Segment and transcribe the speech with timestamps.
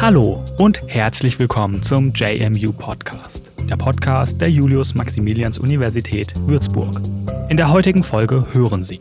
[0.00, 7.00] Hallo und herzlich willkommen zum JMU Podcast, der Podcast der Julius-Maximilians-Universität Würzburg.
[7.48, 9.00] In der heutigen Folge hören Sie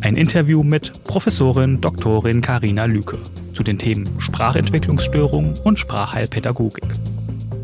[0.00, 3.18] ein Interview mit Professorin Doktorin Karina Lüke
[3.52, 6.84] zu den Themen Sprachentwicklungsstörung und Sprachheilpädagogik.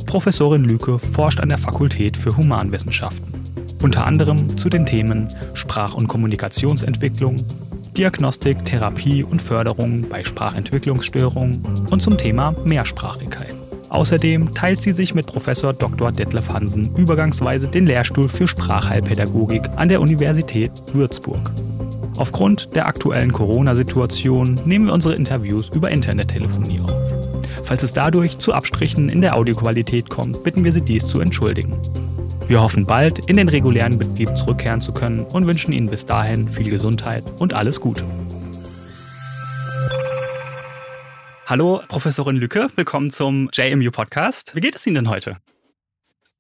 [0.07, 3.40] Professorin Lüke forscht an der Fakultät für Humanwissenschaften,
[3.83, 7.37] unter anderem zu den Themen Sprach- und Kommunikationsentwicklung,
[7.97, 13.55] Diagnostik, Therapie und Förderung bei Sprachentwicklungsstörungen und zum Thema Mehrsprachigkeit.
[13.89, 16.13] Außerdem teilt sie sich mit Professor Dr.
[16.13, 21.51] Detlef Hansen übergangsweise den Lehrstuhl für Sprachheilpädagogik an der Universität Würzburg.
[22.17, 26.93] Aufgrund der aktuellen Corona-Situation nehmen wir unsere Interviews über Internettelefonie auf.
[27.65, 31.75] Falls es dadurch zu Abstrichen in der Audioqualität kommt, bitten wir Sie dies zu entschuldigen.
[32.51, 36.49] Wir hoffen bald in den regulären Betrieb zurückkehren zu können und wünschen Ihnen bis dahin
[36.49, 38.03] viel Gesundheit und alles Gute.
[41.47, 44.57] Hallo, Professorin Lücke, willkommen zum JMU Podcast.
[44.57, 45.37] Wie geht es Ihnen denn heute?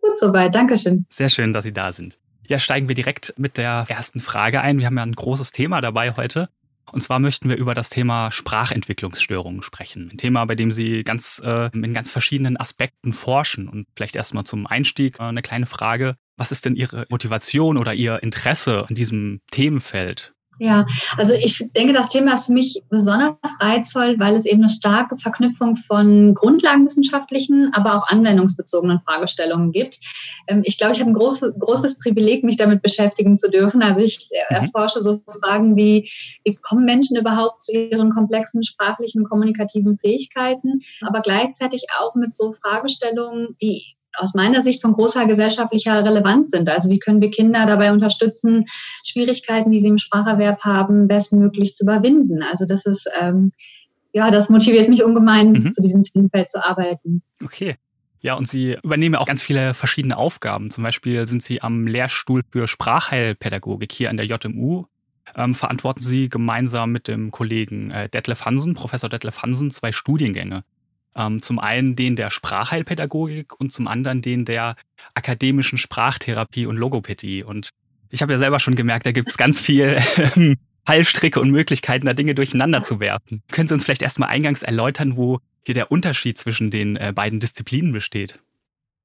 [0.00, 1.06] Gut soweit, Dankeschön.
[1.11, 2.19] Sehr schön, dass Sie da sind.
[2.45, 4.80] Ja, steigen wir direkt mit der ersten Frage ein.
[4.80, 6.48] Wir haben ja ein großes Thema dabei heute.
[6.92, 10.10] Und zwar möchten wir über das Thema Sprachentwicklungsstörungen sprechen.
[10.12, 13.69] Ein Thema, bei dem Sie ganz äh, in ganz verschiedenen Aspekten forschen.
[13.69, 16.16] Und vielleicht erstmal zum Einstieg äh, eine kleine Frage.
[16.36, 20.33] Was ist denn Ihre Motivation oder Ihr Interesse an diesem Themenfeld?
[20.62, 24.69] Ja, also ich denke, das Thema ist für mich besonders reizvoll, weil es eben eine
[24.69, 29.97] starke Verknüpfung von grundlagenwissenschaftlichen, aber auch anwendungsbezogenen Fragestellungen gibt.
[30.48, 33.83] Ähm, ich glaube, ich habe ein groß, großes Privileg, mich damit beschäftigen zu dürfen.
[33.83, 34.64] Also ich äh, mhm.
[34.64, 36.11] erforsche so Fragen wie,
[36.44, 42.52] wie kommen Menschen überhaupt zu ihren komplexen sprachlichen, kommunikativen Fähigkeiten, aber gleichzeitig auch mit so
[42.52, 46.69] Fragestellungen, die aus meiner Sicht von großer gesellschaftlicher Relevanz sind.
[46.69, 48.67] Also wie können wir Kinder dabei unterstützen,
[49.05, 52.42] Schwierigkeiten, die sie im Spracherwerb haben, bestmöglich zu überwinden.
[52.42, 53.52] Also das ist, ähm,
[54.12, 55.73] ja, das motiviert mich ungemein, mhm.
[55.73, 57.23] zu diesem Themenfeld zu arbeiten.
[57.42, 57.77] Okay.
[58.23, 60.70] Ja, und Sie übernehmen auch ganz viele verschiedene Aufgaben.
[60.70, 64.85] Zum Beispiel sind Sie am Lehrstuhl für Sprachheilpädagogik hier an der JMU.
[65.35, 70.64] Ähm, verantworten Sie gemeinsam mit dem Kollegen äh, Detlef Hansen, Professor Detlef Hansen, zwei Studiengänge.
[71.17, 74.77] Ähm, zum einen den der Sprachheilpädagogik und zum anderen den der
[75.15, 77.43] akademischen Sprachtherapie und Logopädie.
[77.43, 77.71] Und
[78.11, 80.01] ich habe ja selber schon gemerkt, da gibt es ganz viel
[80.37, 80.57] ähm,
[80.89, 83.43] Heilstricke und Möglichkeiten, da Dinge durcheinander zu werfen.
[83.51, 87.41] Können Sie uns vielleicht erstmal eingangs erläutern, wo hier der Unterschied zwischen den äh, beiden
[87.41, 88.41] Disziplinen besteht?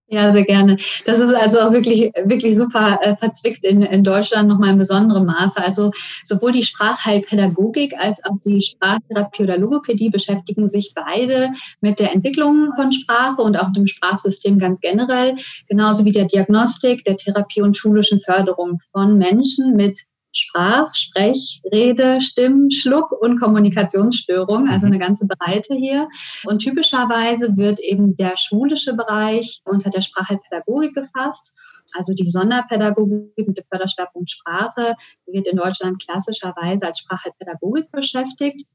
[0.07, 0.77] Ja, sehr gerne.
[1.05, 5.25] Das ist also auch wirklich, wirklich super äh, verzwickt in, in Deutschland nochmal in besonderem
[5.25, 5.63] Maße.
[5.63, 5.91] Also
[6.23, 11.49] sowohl die Sprachheilpädagogik als auch die Sprachtherapie oder Logopädie beschäftigen sich beide
[11.81, 17.03] mit der Entwicklung von Sprache und auch dem Sprachsystem ganz generell, genauso wie der Diagnostik,
[17.03, 20.01] der Therapie und schulischen Förderung von Menschen mit
[20.37, 24.93] Sprach-, Sprech-, Rede-, Stimm-, Schluck- und Kommunikationsstörungen, also mhm.
[24.93, 26.09] eine ganze Breite hier.
[26.45, 31.55] Und typischerweise wird eben der schulische Bereich unter der Sprachheilpädagogik gefasst.
[31.97, 34.95] Also die Sonderpädagogik mit dem Förderschwerpunkt Sprache
[35.25, 38.65] wird in Deutschland klassischerweise als Sprachheilpädagogik beschäftigt.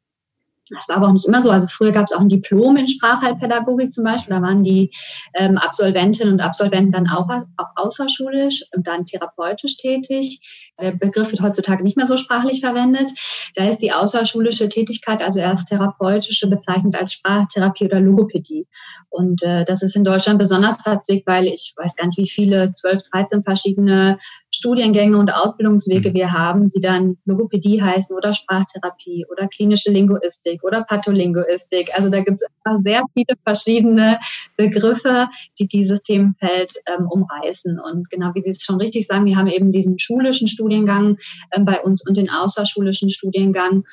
[0.70, 1.50] Das war aber auch nicht immer so.
[1.50, 4.34] Also früher gab es auch ein Diplom in Sprachheilpädagogik zum Beispiel.
[4.34, 4.90] Da waren die
[5.34, 10.69] ähm, Absolventinnen und Absolventen dann auch, auch außerschulisch und dann therapeutisch tätig.
[10.80, 13.10] Der Begriff wird heutzutage nicht mehr so sprachlich verwendet.
[13.54, 18.66] Da ist die außerschulische Tätigkeit, also erst therapeutische, bezeichnet als Sprachtherapie oder Logopädie.
[19.08, 22.72] Und äh, das ist in Deutschland besonders verzwickt, weil ich weiß gar nicht, wie viele,
[22.72, 24.18] 12, 13 verschiedene
[24.52, 26.14] Studiengänge und Ausbildungswege mhm.
[26.14, 31.90] wir haben, die dann Logopädie heißen oder Sprachtherapie oder klinische Linguistik oder Patholinguistik.
[31.96, 34.18] Also da gibt es einfach sehr viele verschiedene
[34.56, 37.78] Begriffe, die dieses Themenfeld ähm, umreißen.
[37.78, 41.16] Und genau wie Sie es schon richtig sagen, wir haben eben diesen schulischen Studiengang
[41.52, 43.84] ähm, bei uns und den außerschulischen Studiengang,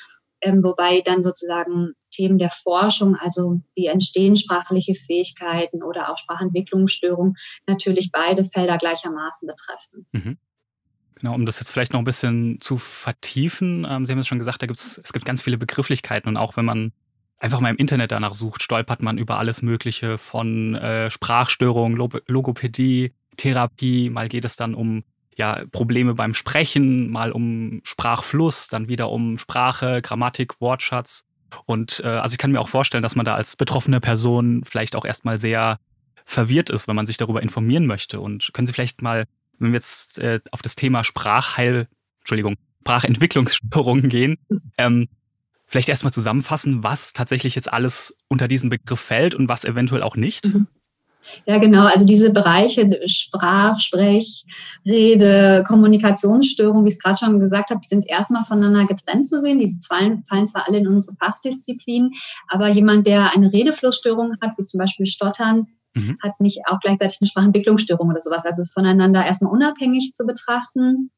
[0.42, 7.36] ähm, wobei dann sozusagen Themen der Forschung, also wie entstehen sprachliche Fähigkeiten oder auch Sprachentwicklungsstörungen,
[7.66, 10.06] natürlich beide Felder gleichermaßen betreffen.
[10.12, 10.38] Mhm.
[11.16, 13.86] Genau, um das jetzt vielleicht noch ein bisschen zu vertiefen.
[13.90, 16.58] Ähm, Sie haben es schon gesagt, da gibt's, es gibt ganz viele Begrifflichkeiten und auch
[16.58, 16.92] wenn man
[17.40, 22.22] einfach mal im Internet danach sucht, stolpert man über alles Mögliche von äh, Sprachstörungen, Log
[22.28, 24.12] Logopädie, Therapie.
[24.12, 25.04] Mal geht es dann um
[25.38, 31.26] ja, Probleme beim Sprechen, mal um Sprachfluss, dann wieder um Sprache, Grammatik, Wortschatz.
[31.66, 34.96] Und äh, also ich kann mir auch vorstellen, dass man da als betroffene Person vielleicht
[34.96, 35.80] auch erstmal sehr
[36.26, 38.20] verwirrt ist, wenn man sich darüber informieren möchte.
[38.20, 39.26] Und können Sie vielleicht mal
[39.60, 41.88] wenn wir jetzt äh, auf das Thema Sprachheil,
[42.20, 44.38] Entschuldigung, Sprachentwicklungsstörungen gehen,
[44.78, 45.08] ähm,
[45.66, 50.16] vielleicht erstmal zusammenfassen, was tatsächlich jetzt alles unter diesen Begriff fällt und was eventuell auch
[50.16, 50.46] nicht?
[50.46, 50.68] Mhm.
[51.46, 51.86] Ja, genau.
[51.86, 54.46] Also diese Bereiche Sprach, Sprech,
[54.86, 59.60] Rede, Kommunikationsstörung, wie ich es gerade schon gesagt habe, sind erstmal voneinander getrennt zu sehen.
[59.60, 62.12] Diese zwei fallen zwar alle in unsere Fachdisziplin,
[62.48, 66.18] aber jemand, der eine Redeflussstörung hat, wie zum Beispiel Stottern, mhm.
[66.22, 68.46] hat nicht auch gleichzeitig eine Sprachentwicklungsstörung oder sowas.
[68.46, 71.12] Also es ist voneinander erstmal unabhängig zu betrachten.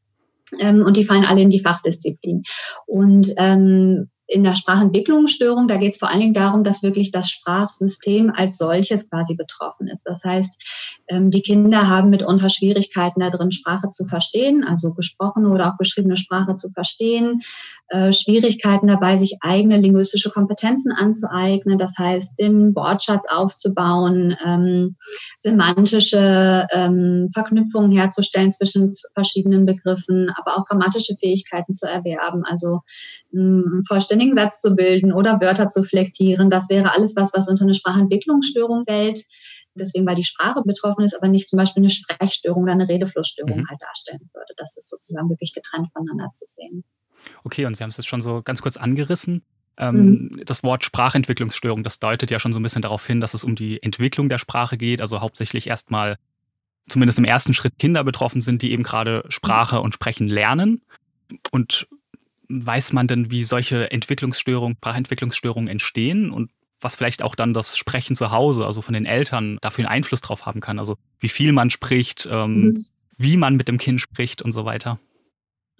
[0.58, 2.44] Ähm, und die fallen alle in die Fachdisziplin.
[2.88, 7.30] Und ähm, in der Sprachentwicklungsstörung, da geht es vor allen Dingen darum, dass wirklich das
[7.30, 10.02] Sprachsystem als solches quasi betroffen ist.
[10.06, 10.62] Das heißt,
[11.08, 15.78] ähm, die Kinder haben mitunter Schwierigkeiten da drin, Sprache zu verstehen, also gesprochene oder auch
[15.78, 17.42] geschriebene Sprache zu verstehen,
[17.88, 24.96] äh, Schwierigkeiten dabei, sich eigene linguistische Kompetenzen anzueignen, das heißt, den Wortschatz aufzubauen, ähm,
[25.38, 32.82] semantische ähm, Verknüpfungen herzustellen zwischen verschiedenen Begriffen, aber auch grammatische Fähigkeiten zu erwerben, also
[33.34, 33.84] einen
[34.20, 36.50] vollständigen Satz zu bilden oder Wörter zu flektieren.
[36.50, 39.24] Das wäre alles was, was unter eine Sprachentwicklungsstörung fällt.
[39.76, 43.60] Deswegen, weil die Sprache betroffen ist, aber nicht zum Beispiel eine Sprechstörung oder eine Redeflussstörung
[43.60, 43.70] mhm.
[43.70, 44.54] halt darstellen würde.
[44.58, 46.84] Das ist sozusagen wirklich getrennt voneinander zu sehen.
[47.46, 49.44] Okay, und Sie haben es jetzt schon so ganz kurz angerissen.
[49.78, 50.42] Ähm, mhm.
[50.46, 53.56] Das Wort Sprachentwicklungsstörung, das deutet ja schon so ein bisschen darauf hin, dass es um
[53.56, 56.18] die Entwicklung der Sprache geht, also hauptsächlich erstmal,
[56.90, 60.82] zumindest im ersten Schritt, Kinder betroffen sind, die eben gerade Sprache und Sprechen lernen.
[61.52, 61.88] Und
[62.50, 66.52] weiß man denn, wie solche Entwicklungsstörungen, Sprachentwicklungsstörungen entstehen und
[66.82, 70.22] was vielleicht auch dann das Sprechen zu Hause, also von den Eltern, dafür einen Einfluss
[70.22, 70.80] drauf haben kann?
[70.80, 72.86] Also wie viel man spricht, ähm, mhm.
[73.18, 75.00] wie man mit dem Kind spricht und so weiter.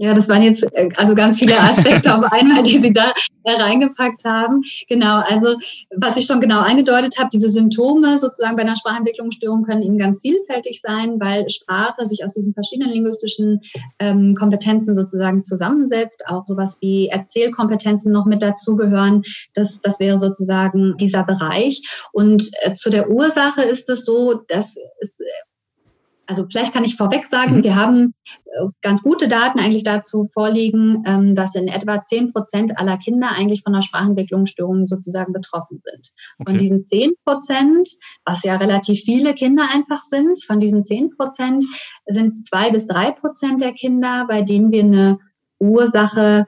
[0.02, 3.12] Ja, das waren jetzt äh, also ganz viele Aspekte auf einmal, die Sie da
[3.46, 4.62] reingepackt haben.
[4.88, 5.58] Genau, also
[5.96, 10.22] was ich schon genau eingedeutet habe, diese Symptome sozusagen bei einer Sprachentwicklungsstörung können eben ganz
[10.22, 13.60] vielfältig sein, weil Sprache sich aus diesen verschiedenen linguistischen
[14.00, 16.24] ähm, Kompetenzen sozusagen zusammensetzt.
[16.28, 19.24] Auch sowas wie Erzählkompetenzen noch mit dazugehören.
[19.54, 21.82] Das, das wäre sozusagen dieser Bereich.
[22.14, 25.16] Und äh, zu der Ursache ist es so, dass es
[26.30, 27.64] also vielleicht kann ich vorweg sagen, mhm.
[27.64, 28.14] wir haben
[28.46, 33.32] äh, ganz gute Daten eigentlich dazu vorliegen, ähm, dass in etwa 10 Prozent aller Kinder
[33.32, 36.12] eigentlich von einer Sprachentwicklungsstörung sozusagen betroffen sind.
[36.38, 36.52] Okay.
[36.52, 37.90] Von diesen 10 Prozent,
[38.26, 41.66] was ja relativ viele Kinder einfach sind, von diesen 10 Prozent
[42.06, 45.20] sind zwei bis drei Prozent der Kinder, bei denen wir eine
[45.58, 46.46] Ursache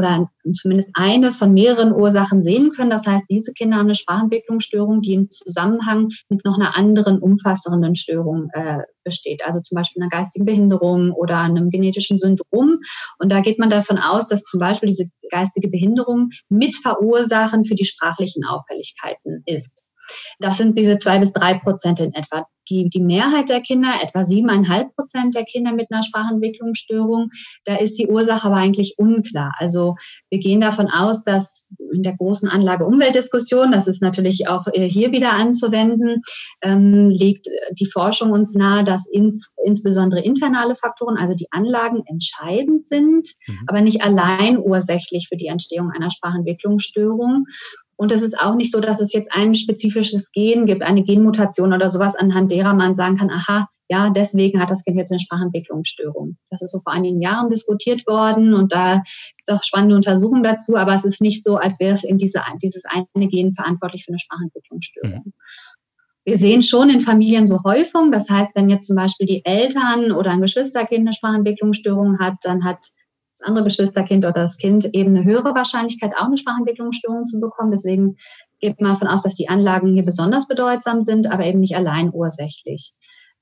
[0.00, 2.90] oder zumindest eine von mehreren Ursachen sehen können.
[2.90, 7.94] Das heißt, diese Kinder haben eine Sprachentwicklungsstörung, die im Zusammenhang mit noch einer anderen umfassenden
[7.94, 12.78] Störung äh, besteht, also zum Beispiel einer geistigen Behinderung oder einem genetischen Syndrom.
[13.18, 17.84] Und da geht man davon aus, dass zum Beispiel diese geistige Behinderung Mitverursachen für die
[17.84, 19.84] sprachlichen Auffälligkeiten ist.
[20.38, 22.46] Das sind diese zwei bis drei Prozent in etwa.
[22.70, 27.30] Die, die Mehrheit der Kinder, etwa siebeneinhalb Prozent der Kinder mit einer Sprachentwicklungsstörung,
[27.64, 29.52] da ist die Ursache aber eigentlich unklar.
[29.58, 29.96] Also
[30.30, 35.12] wir gehen davon aus, dass in der großen Anlage-Umweltdiskussion, das ist natürlich auch äh, hier
[35.12, 36.22] wieder anzuwenden,
[36.62, 42.86] ähm, legt die Forschung uns nahe, dass in, insbesondere internale Faktoren, also die Anlagen, entscheidend
[42.86, 43.58] sind, mhm.
[43.66, 47.46] aber nicht allein ursächlich für die Entstehung einer Sprachentwicklungsstörung.
[48.00, 51.74] Und es ist auch nicht so, dass es jetzt ein spezifisches Gen gibt, eine Genmutation
[51.74, 55.20] oder sowas, anhand derer man sagen kann, aha, ja, deswegen hat das Kind jetzt eine
[55.20, 56.38] Sprachentwicklungsstörung.
[56.48, 60.42] Das ist so vor einigen Jahren diskutiert worden und da gibt es auch spannende Untersuchungen
[60.42, 64.06] dazu, aber es ist nicht so, als wäre es eben diese, dieses eine Gen verantwortlich
[64.06, 65.22] für eine Sprachentwicklungsstörung.
[65.26, 65.32] Mhm.
[66.24, 68.12] Wir sehen schon in Familien so Häufung.
[68.12, 72.64] Das heißt, wenn jetzt zum Beispiel die Eltern oder ein Geschwisterkind eine Sprachentwicklungsstörung hat, dann
[72.64, 72.78] hat
[73.40, 77.70] das andere Geschwisterkind oder das Kind eben eine höhere Wahrscheinlichkeit, auch eine Sprachentwicklungsstörung zu bekommen.
[77.72, 78.16] Deswegen
[78.60, 82.10] geht man davon aus, dass die Anlagen hier besonders bedeutsam sind, aber eben nicht allein
[82.12, 82.92] ursächlich.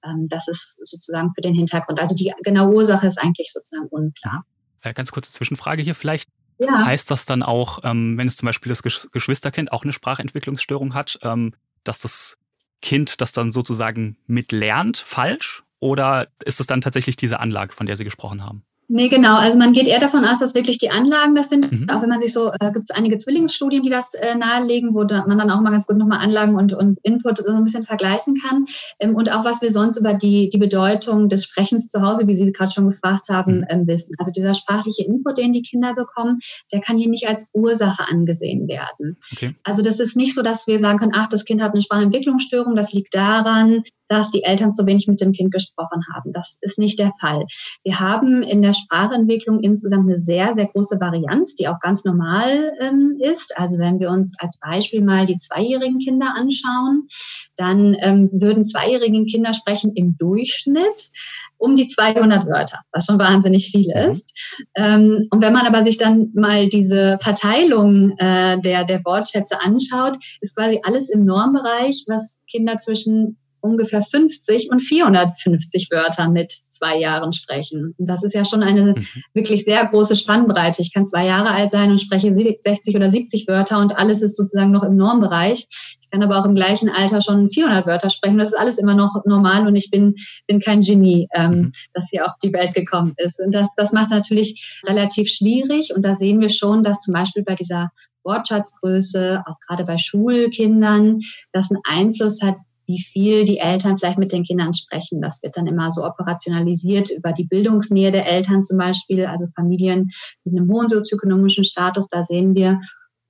[0.05, 2.01] Ähm, das ist sozusagen für den Hintergrund.
[2.01, 4.45] Also die genaue Ursache ist eigentlich sozusagen unklar.
[4.83, 6.29] Äh, ganz kurze Zwischenfrage hier vielleicht.
[6.59, 6.85] Ja.
[6.85, 11.19] Heißt das dann auch, ähm, wenn es zum Beispiel das Geschwisterkind auch eine Sprachentwicklungsstörung hat,
[11.23, 12.37] ähm, dass das
[12.83, 15.65] Kind das dann sozusagen mitlernt falsch?
[15.81, 18.65] Oder ist es dann tatsächlich diese Anlage, von der Sie gesprochen haben?
[18.91, 19.37] Nee, genau.
[19.37, 21.71] Also man geht eher davon aus, dass wirklich die Anlagen das sind.
[21.71, 21.91] Mhm.
[21.91, 25.05] Auch wenn man sich so, äh, gibt es einige Zwillingsstudien, die das äh, nahelegen, wo
[25.05, 27.85] da, man dann auch mal ganz gut nochmal Anlagen und, und Input so ein bisschen
[27.85, 28.65] vergleichen kann.
[28.99, 32.35] Ähm, und auch was wir sonst über die, die Bedeutung des Sprechens zu Hause, wie
[32.35, 33.67] Sie gerade schon gefragt haben, mhm.
[33.69, 34.15] ähm, wissen.
[34.17, 36.39] Also dieser sprachliche Input, den die Kinder bekommen,
[36.73, 39.19] der kann hier nicht als Ursache angesehen werden.
[39.33, 39.55] Okay.
[39.65, 42.75] Also das ist nicht so, dass wir sagen können, ach, das Kind hat eine Sprachentwicklungsstörung,
[42.75, 46.33] das liegt daran, dass die Eltern zu wenig mit dem Kind gesprochen haben.
[46.33, 47.47] Das ist nicht der Fall.
[47.85, 52.73] Wir haben in der Sprachentwicklung insgesamt eine sehr, sehr große Varianz, die auch ganz normal
[52.81, 53.57] ähm, ist.
[53.57, 57.09] Also wenn wir uns als Beispiel mal die zweijährigen Kinder anschauen,
[57.57, 61.11] dann ähm, würden zweijährigen Kinder sprechen im Durchschnitt
[61.59, 64.13] um die 200 Wörter, was schon wahnsinnig viel mhm.
[64.13, 64.33] ist.
[64.75, 70.17] Ähm, und wenn man aber sich dann mal diese Verteilung äh, der, der Wortschätze anschaut,
[70.41, 76.99] ist quasi alles im Normbereich, was Kinder zwischen ungefähr 50 und 450 Wörter mit zwei
[76.99, 77.95] Jahren sprechen.
[77.99, 79.07] Und das ist ja schon eine mhm.
[79.35, 80.83] wirklich sehr große Spannbreite.
[80.83, 84.37] Ich kann zwei Jahre alt sein und spreche 60 oder 70 Wörter und alles ist
[84.37, 85.67] sozusagen noch im Normbereich.
[86.01, 88.39] Ich kann aber auch im gleichen Alter schon 400 Wörter sprechen.
[88.39, 90.15] Das ist alles immer noch normal und ich bin,
[90.47, 91.73] bin kein Genie, ähm, mhm.
[91.93, 93.41] das hier auf die Welt gekommen ist.
[93.41, 95.93] Und das, das macht natürlich relativ schwierig.
[95.95, 97.91] Und da sehen wir schon, dass zum Beispiel bei dieser
[98.25, 101.21] Wortschatzgröße, auch gerade bei Schulkindern,
[101.53, 102.57] das einen Einfluss hat,
[102.89, 105.21] wie viel die Eltern vielleicht mit den Kindern sprechen.
[105.21, 110.09] Das wird dann immer so operationalisiert über die Bildungsnähe der Eltern zum Beispiel, also Familien
[110.45, 112.09] mit einem hohen sozioökonomischen Status.
[112.09, 112.81] Da sehen wir,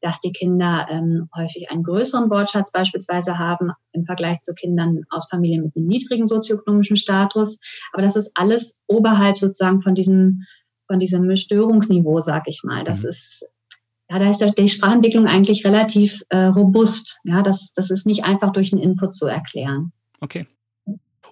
[0.00, 5.28] dass die Kinder ähm, häufig einen größeren Wortschatz beispielsweise haben im Vergleich zu Kindern aus
[5.28, 7.58] Familien mit einem niedrigen sozioökonomischen Status.
[7.92, 10.44] Aber das ist alles oberhalb sozusagen von diesem
[10.86, 12.84] von diesem Störungsniveau, sag ich mal.
[12.84, 13.08] Das mhm.
[13.10, 13.44] ist
[14.10, 17.20] ja, da ist die Sprachentwicklung eigentlich relativ äh, robust.
[17.24, 19.92] Ja, das, das ist nicht einfach durch einen Input zu erklären.
[20.20, 20.46] Okay.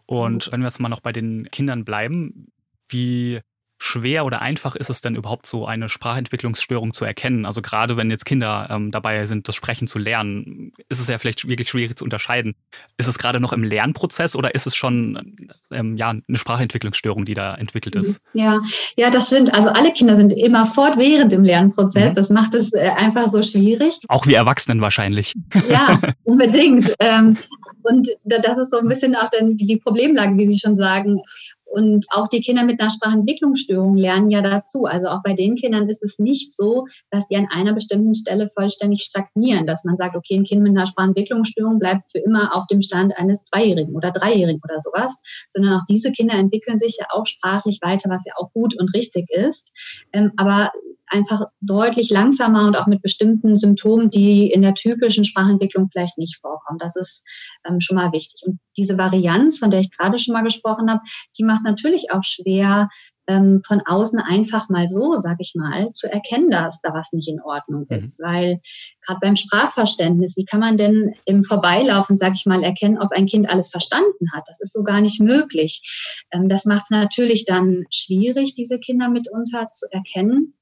[0.04, 2.52] Und wenn wir jetzt mal noch bei den Kindern bleiben,
[2.88, 3.40] wie
[3.78, 7.44] schwer oder einfach ist es denn überhaupt so eine Sprachentwicklungsstörung zu erkennen?
[7.44, 11.18] Also gerade wenn jetzt Kinder ähm, dabei sind, das Sprechen zu lernen, ist es ja
[11.18, 12.54] vielleicht wirklich schwierig zu unterscheiden.
[12.96, 17.34] Ist es gerade noch im Lernprozess oder ist es schon ähm, ja, eine Sprachentwicklungsstörung, die
[17.34, 18.20] da entwickelt ist?
[18.32, 18.40] Mhm.
[18.40, 18.60] Ja,
[18.96, 19.54] ja, das stimmt.
[19.54, 22.10] Also alle Kinder sind immer fortwährend im Lernprozess.
[22.10, 22.14] Mhm.
[22.14, 23.98] Das macht es äh, einfach so schwierig.
[24.08, 25.32] Auch wir Erwachsenen wahrscheinlich.
[25.68, 26.94] Ja, unbedingt.
[27.00, 27.36] ähm,
[27.82, 31.22] und das ist so ein bisschen auch dann die Problemlage, wie Sie schon sagen.
[31.66, 34.84] Und auch die Kinder mit einer Sprachentwicklungsstörung lernen ja dazu.
[34.84, 38.48] Also auch bei den Kindern ist es nicht so, dass die an einer bestimmten Stelle
[38.48, 42.66] vollständig stagnieren, dass man sagt, okay, ein Kind mit einer Sprachentwicklungsstörung bleibt für immer auf
[42.68, 45.20] dem Stand eines Zweijährigen oder Dreijährigen oder sowas,
[45.50, 48.94] sondern auch diese Kinder entwickeln sich ja auch sprachlich weiter, was ja auch gut und
[48.94, 49.72] richtig ist.
[50.12, 50.70] Ähm, aber
[51.08, 56.38] einfach deutlich langsamer und auch mit bestimmten Symptomen, die in der typischen Sprachentwicklung vielleicht nicht
[56.40, 56.78] vorkommen.
[56.78, 57.22] Das ist
[57.66, 58.42] ähm, schon mal wichtig.
[58.46, 61.00] Und diese Varianz, von der ich gerade schon mal gesprochen habe,
[61.38, 62.88] die macht natürlich auch schwer,
[63.28, 67.28] ähm, von außen einfach mal so, sag ich mal, zu erkennen, dass da was nicht
[67.28, 67.96] in Ordnung mhm.
[67.96, 68.20] ist.
[68.20, 68.24] Mhm.
[68.24, 68.60] Weil
[69.04, 73.26] gerade beim Sprachverständnis, wie kann man denn im Vorbeilaufen, sag ich mal, erkennen, ob ein
[73.26, 74.44] Kind alles verstanden hat?
[74.46, 75.82] Das ist so gar nicht möglich.
[76.30, 80.54] Ähm, das macht es natürlich dann schwierig, diese Kinder mitunter zu erkennen.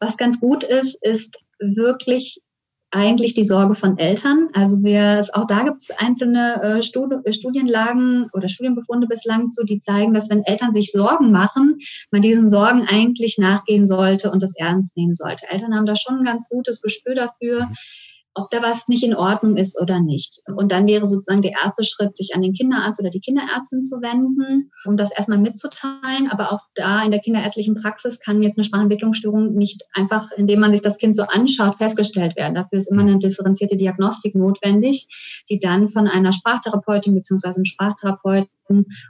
[0.00, 2.40] Was ganz gut ist, ist wirklich
[2.90, 4.48] eigentlich die Sorge von Eltern.
[4.52, 10.14] Also wir, auch da gibt es einzelne äh, Studienlagen oder Studienbefunde bislang zu, die zeigen,
[10.14, 11.80] dass wenn Eltern sich Sorgen machen,
[12.12, 15.50] man diesen Sorgen eigentlich nachgehen sollte und das ernst nehmen sollte.
[15.50, 17.66] Eltern haben da schon ein ganz gutes Gespür dafür.
[17.66, 17.74] Mhm
[18.34, 20.42] ob da was nicht in Ordnung ist oder nicht.
[20.56, 24.02] Und dann wäre sozusagen der erste Schritt, sich an den Kinderarzt oder die Kinderärztin zu
[24.02, 26.28] wenden, um das erstmal mitzuteilen.
[26.28, 30.72] Aber auch da in der kinderärztlichen Praxis kann jetzt eine Sprachentwicklungsstörung nicht einfach, indem man
[30.72, 32.54] sich das Kind so anschaut, festgestellt werden.
[32.54, 35.06] Dafür ist immer eine differenzierte Diagnostik notwendig,
[35.48, 37.54] die dann von einer Sprachtherapeutin bzw.
[37.54, 38.48] einem Sprachtherapeuten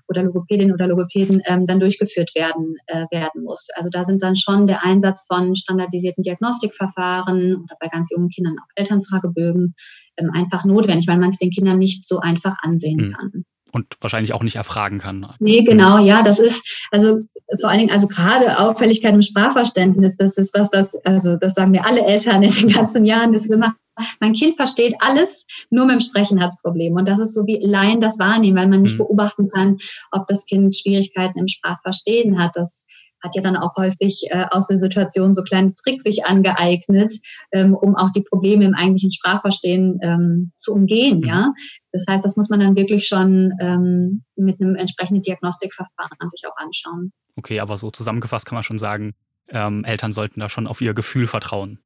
[0.09, 3.69] oder Logopädin oder Logopäden ähm, dann durchgeführt werden, äh, werden muss.
[3.75, 8.57] Also da sind dann schon der Einsatz von standardisierten Diagnostikverfahren oder bei ganz jungen Kindern
[8.59, 9.75] auch Elternfragebögen
[10.17, 13.13] ähm, einfach notwendig, weil man es den Kindern nicht so einfach ansehen mhm.
[13.13, 15.27] kann und wahrscheinlich auch nicht erfragen kann.
[15.41, 17.23] Nee, genau, ja, das ist, also
[17.61, 21.73] vor allen Dingen, also gerade Auffälligkeit im Sprachverständnis, das ist was, was, also das sagen
[21.73, 23.75] mir alle Eltern in den ganzen Jahren, das ist immer,
[24.21, 26.97] mein Kind versteht alles, nur mit dem Sprechen hat es Probleme.
[26.97, 28.99] Und das ist so wie Laien das wahrnehmen, weil man nicht mhm.
[28.99, 29.79] beobachten kann,
[30.11, 32.53] ob das Kind Schwierigkeiten im Sprachverstehen hat.
[32.55, 32.85] Das
[33.25, 37.15] hat ja dann auch häufig äh, aus der Situation so kleine Tricks sich angeeignet,
[37.53, 41.19] ähm, um auch die Probleme im eigentlichen Sprachverstehen ähm, zu umgehen.
[41.21, 41.25] Mhm.
[41.25, 41.53] Ja,
[41.91, 46.57] das heißt, das muss man dann wirklich schon ähm, mit einem entsprechenden Diagnostikverfahren sich auch
[46.57, 47.13] anschauen.
[47.37, 49.15] Okay, aber so zusammengefasst kann man schon sagen,
[49.49, 51.79] ähm, Eltern sollten da schon auf ihr Gefühl vertrauen.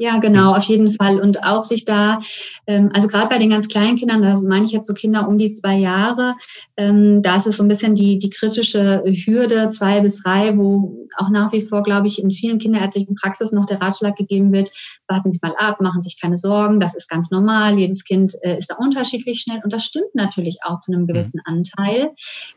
[0.00, 1.20] Ja, genau, auf jeden Fall.
[1.20, 2.20] Und auch sich da,
[2.68, 5.38] ähm, also gerade bei den ganz kleinen Kindern, da meine ich jetzt so Kinder um
[5.38, 6.36] die zwei Jahre,
[6.76, 11.08] ähm, da ist es so ein bisschen die, die kritische Hürde, zwei bis drei, wo
[11.16, 14.70] auch nach wie vor, glaube ich, in vielen kinderärztlichen Praxis noch der Ratschlag gegeben wird,
[15.08, 18.34] warten Sie mal ab, machen Sie sich keine Sorgen, das ist ganz normal, jedes Kind
[18.42, 19.60] äh, ist da unterschiedlich schnell.
[19.64, 21.06] Und das stimmt natürlich auch zu einem mhm.
[21.08, 22.10] gewissen Anteil.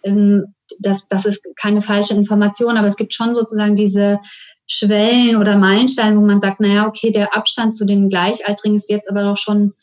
[0.03, 4.19] Ähm, das, das ist keine falsche Information, aber es gibt schon sozusagen diese
[4.67, 9.09] Schwellen oder Meilensteine, wo man sagt, naja, okay, der Abstand zu den Gleichaltrigen ist jetzt
[9.09, 9.73] aber doch schon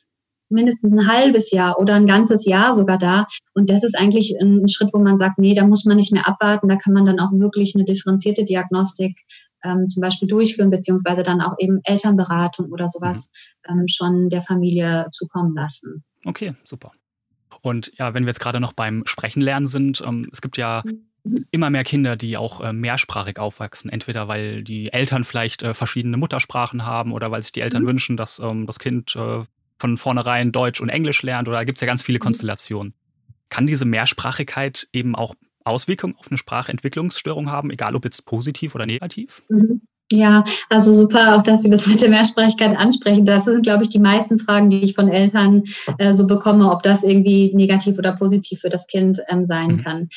[0.50, 3.26] mindestens ein halbes Jahr oder ein ganzes Jahr sogar da.
[3.54, 6.26] Und das ist eigentlich ein Schritt, wo man sagt, nee, da muss man nicht mehr
[6.26, 9.18] abwarten, da kann man dann auch wirklich eine differenzierte Diagnostik
[9.64, 13.28] ähm, zum Beispiel durchführen, beziehungsweise dann auch eben Elternberatung oder sowas
[13.68, 13.80] mhm.
[13.80, 16.04] ähm, schon der Familie zukommen lassen.
[16.24, 16.92] Okay, super.
[17.60, 20.82] Und ja, wenn wir jetzt gerade noch beim Sprechen lernen sind, ähm, es gibt ja
[20.84, 21.07] mhm
[21.50, 23.90] immer mehr Kinder, die auch äh, mehrsprachig aufwachsen.
[23.90, 27.88] Entweder weil die Eltern vielleicht äh, verschiedene Muttersprachen haben oder weil sich die Eltern mhm.
[27.88, 29.42] wünschen, dass ähm, das Kind äh,
[29.78, 31.48] von vornherein Deutsch und Englisch lernt.
[31.48, 32.22] Oder da gibt es ja ganz viele mhm.
[32.22, 32.94] Konstellationen.
[33.50, 35.34] Kann diese Mehrsprachigkeit eben auch
[35.64, 39.42] Auswirkungen auf eine Sprachentwicklungsstörung haben, egal ob jetzt positiv oder negativ?
[39.48, 39.82] Mhm.
[40.10, 43.26] Ja, also super, auch dass Sie das mit der Mehrsprachigkeit ansprechen.
[43.26, 45.64] Das sind, glaube ich, die meisten Fragen, die ich von Eltern
[45.98, 49.82] äh, so bekomme, ob das irgendwie negativ oder positiv für das Kind ähm, sein mhm.
[49.82, 50.08] kann.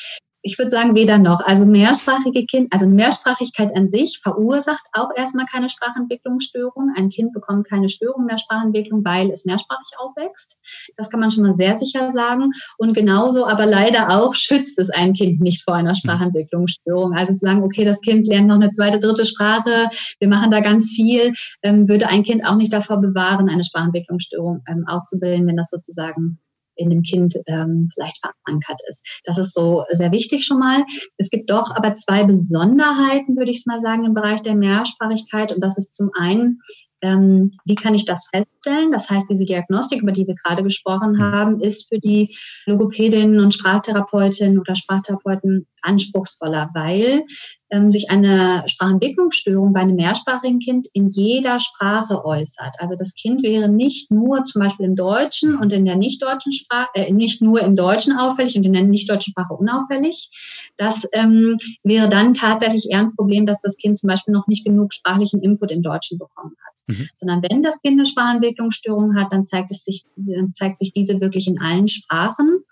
[0.42, 1.40] Ich würde sagen, weder noch.
[1.44, 6.92] Also mehrsprachige Kind, also Mehrsprachigkeit an sich verursacht auch erstmal keine Sprachentwicklungsstörung.
[6.96, 10.58] Ein Kind bekommt keine Störung der Sprachentwicklung, weil es mehrsprachig aufwächst.
[10.96, 12.50] Das kann man schon mal sehr sicher sagen.
[12.76, 17.14] Und genauso, aber leider auch schützt es ein Kind nicht vor einer Sprachentwicklungsstörung.
[17.14, 20.60] Also zu sagen, okay, das Kind lernt noch eine zweite, dritte Sprache, wir machen da
[20.60, 25.56] ganz viel, ähm, würde ein Kind auch nicht davor bewahren, eine Sprachentwicklungsstörung ähm, auszubilden, wenn
[25.56, 26.38] das sozusagen
[26.76, 29.06] in dem Kind ähm, vielleicht verankert ist.
[29.24, 30.84] Das ist so sehr wichtig schon mal.
[31.18, 35.52] Es gibt doch aber zwei Besonderheiten, würde ich mal sagen, im Bereich der Mehrsprachigkeit.
[35.52, 36.60] Und das ist zum einen
[37.02, 38.92] ähm, wie kann ich das feststellen?
[38.92, 41.20] Das heißt, diese Diagnostik, über die wir gerade gesprochen mhm.
[41.20, 47.24] haben, ist für die Logopädinnen und Sprachtherapeutinnen oder Sprachtherapeuten anspruchsvoller, weil
[47.72, 52.76] ähm, sich eine Sprachentwicklungsstörung bei einem mehrsprachigen Kind in jeder Sprache äußert.
[52.78, 56.90] Also das Kind wäre nicht nur zum Beispiel im Deutschen und in der nicht-deutschen Sprache,
[56.94, 60.30] äh, nicht nur im Deutschen auffällig und in der nicht-deutschen Sprache unauffällig.
[60.76, 64.64] Das ähm, wäre dann tatsächlich eher ein Problem, dass das Kind zum Beispiel noch nicht
[64.64, 66.74] genug sprachlichen Input im Deutschen bekommen hat.
[66.86, 67.08] Mhm.
[67.14, 71.20] Sondern wenn das Kind eine Sprachentwicklungsstörung hat, dann zeigt es sich, dann zeigt sich diese
[71.20, 72.62] wirklich in allen Sprachen.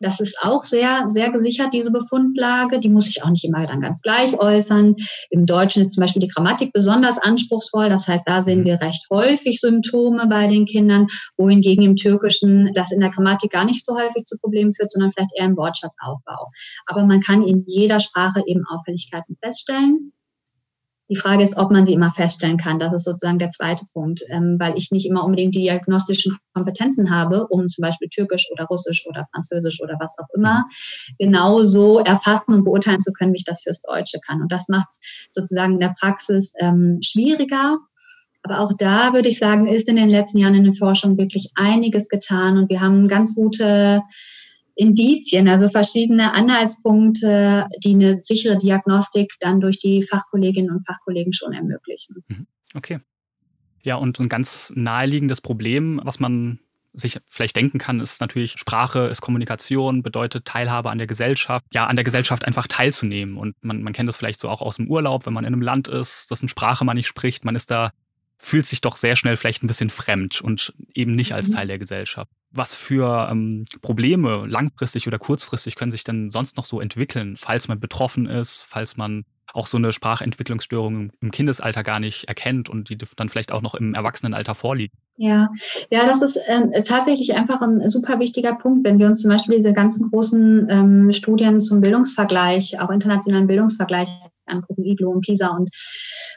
[0.00, 2.57] Das ist auch sehr, sehr gesichert, diese Befundlage.
[2.82, 4.96] Die muss sich auch nicht immer dann ganz gleich äußern.
[5.30, 7.88] Im Deutschen ist zum Beispiel die Grammatik besonders anspruchsvoll.
[7.88, 8.64] Das heißt, da sehen mhm.
[8.64, 13.64] wir recht häufig Symptome bei den Kindern, wohingegen im Türkischen das in der Grammatik gar
[13.64, 16.50] nicht so häufig zu Problemen führt, sondern vielleicht eher im Wortschatzaufbau.
[16.86, 20.12] Aber man kann in jeder Sprache eben Auffälligkeiten feststellen.
[21.10, 22.78] Die Frage ist, ob man sie immer feststellen kann.
[22.78, 27.10] Das ist sozusagen der zweite Punkt, ähm, weil ich nicht immer unbedingt die diagnostischen Kompetenzen
[27.10, 30.64] habe, um zum Beispiel Türkisch oder Russisch oder Französisch oder was auch immer
[31.18, 34.42] genauso erfassen und beurteilen zu können, wie ich das fürs Deutsche kann.
[34.42, 35.00] Und das macht es
[35.30, 37.78] sozusagen in der Praxis ähm, schwieriger.
[38.42, 41.50] Aber auch da würde ich sagen, ist in den letzten Jahren in der Forschung wirklich
[41.54, 44.02] einiges getan und wir haben ganz gute
[44.78, 51.52] Indizien, also verschiedene Anhaltspunkte, die eine sichere Diagnostik dann durch die Fachkolleginnen und Fachkollegen schon
[51.52, 52.22] ermöglichen.
[52.28, 52.46] Mhm.
[52.74, 53.00] Okay.
[53.82, 56.60] Ja, und ein ganz naheliegendes Problem, was man
[56.92, 61.86] sich vielleicht denken kann, ist natürlich Sprache, ist Kommunikation, bedeutet Teilhabe an der Gesellschaft, ja,
[61.86, 63.36] an der Gesellschaft einfach teilzunehmen.
[63.36, 65.62] Und man, man kennt das vielleicht so auch aus dem Urlaub, wenn man in einem
[65.62, 67.90] Land ist, dessen Sprache man nicht spricht, man ist da,
[68.38, 71.54] fühlt sich doch sehr schnell vielleicht ein bisschen fremd und eben nicht als mhm.
[71.54, 76.64] Teil der Gesellschaft was für ähm, Probleme langfristig oder kurzfristig können sich denn sonst noch
[76.64, 82.00] so entwickeln, falls man betroffen ist, falls man auch so eine Sprachentwicklungsstörung im Kindesalter gar
[82.00, 84.94] nicht erkennt und die dann vielleicht auch noch im Erwachsenenalter vorliegt.
[85.16, 85.48] Ja,
[85.90, 89.56] ja, das ist äh, tatsächlich einfach ein super wichtiger Punkt, wenn wir uns zum Beispiel
[89.56, 94.08] diese ganzen großen ähm, Studien zum Bildungsvergleich, auch internationalen Bildungsvergleich
[94.48, 95.70] angucken, IGLO und PISA und,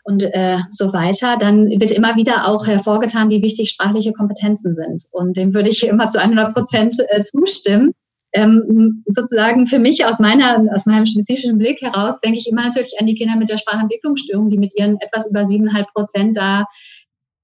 [0.04, 5.04] und äh, so weiter, dann wird immer wieder auch hervorgetan, wie wichtig sprachliche Kompetenzen sind.
[5.12, 7.94] Und dem würde ich immer zu 100 Prozent äh, zustimmen.
[8.34, 12.96] Ähm, sozusagen für mich aus meiner, aus meinem spezifischen Blick heraus denke ich immer natürlich
[12.98, 16.66] an die Kinder mit der Sprachentwicklungsstörung, die mit ihren etwas über siebeneinhalb Prozent da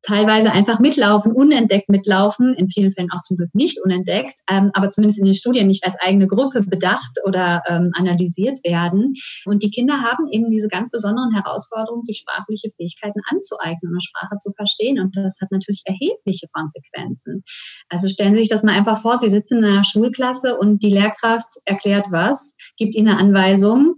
[0.07, 4.89] teilweise einfach mitlaufen, unentdeckt mitlaufen, in vielen Fällen auch zum Glück nicht unentdeckt, ähm, aber
[4.89, 9.13] zumindest in den Studien nicht als eigene Gruppe bedacht oder ähm, analysiert werden.
[9.45, 14.37] Und die Kinder haben eben diese ganz besonderen Herausforderungen, sich sprachliche Fähigkeiten anzueignen und Sprache
[14.39, 14.99] zu verstehen.
[14.99, 17.43] Und das hat natürlich erhebliche Konsequenzen.
[17.89, 20.89] Also stellen Sie sich das mal einfach vor, Sie sitzen in einer Schulklasse und die
[20.89, 23.95] Lehrkraft erklärt was, gibt Ihnen eine Anweisung,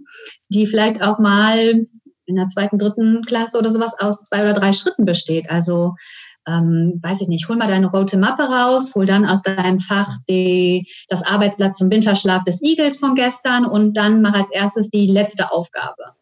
[0.48, 1.84] die vielleicht auch mal
[2.30, 5.50] in der zweiten, dritten Klasse oder sowas aus zwei oder drei Schritten besteht.
[5.50, 5.94] Also
[6.48, 10.16] ähm, weiß ich nicht, hol mal deine rote Mappe raus, hol dann aus deinem Fach
[10.28, 15.06] die, das Arbeitsblatt zum Winterschlaf des Igels von gestern und dann mach als erstes die
[15.06, 16.14] letzte Aufgabe.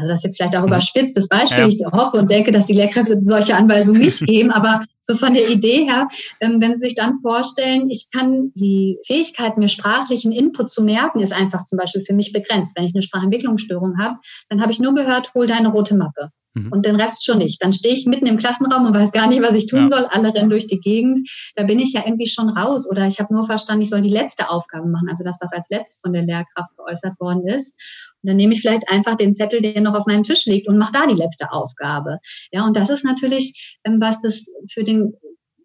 [0.00, 0.68] Also das ist jetzt vielleicht auch mhm.
[0.68, 1.64] überspitztes Beispiel.
[1.64, 1.68] Ja.
[1.68, 5.48] Ich hoffe und denke, dass die Lehrkräfte solche Anweisungen nicht geben, aber so von der
[5.48, 6.08] Idee her,
[6.40, 11.20] ähm, wenn Sie sich dann vorstellen, ich kann die Fähigkeit, mir sprachlichen Input zu merken,
[11.20, 12.76] ist einfach zum Beispiel für mich begrenzt.
[12.76, 14.16] Wenn ich eine Sprachentwicklungsstörung habe,
[14.48, 16.30] dann habe ich nur gehört, hol deine rote Mappe.
[16.54, 16.72] Mhm.
[16.72, 17.62] Und den Rest schon nicht.
[17.62, 19.88] Dann stehe ich mitten im Klassenraum und weiß gar nicht, was ich tun ja.
[19.88, 20.06] soll.
[20.06, 21.28] Alle rennen durch die Gegend.
[21.54, 22.88] Da bin ich ja irgendwie schon raus.
[22.90, 25.08] Oder ich habe nur verstanden, ich soll die letzte Aufgabe machen.
[25.08, 27.74] Also das, was als letztes von der Lehrkraft geäußert worden ist.
[28.22, 30.78] Und dann nehme ich vielleicht einfach den Zettel, der noch auf meinem Tisch liegt und
[30.78, 32.18] mache da die letzte Aufgabe.
[32.52, 35.14] Ja, und das ist natürlich, ähm, was das für den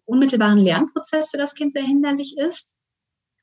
[0.04, 2.72] unmittelbaren Lernprozess für das Kind sehr hinderlich ist.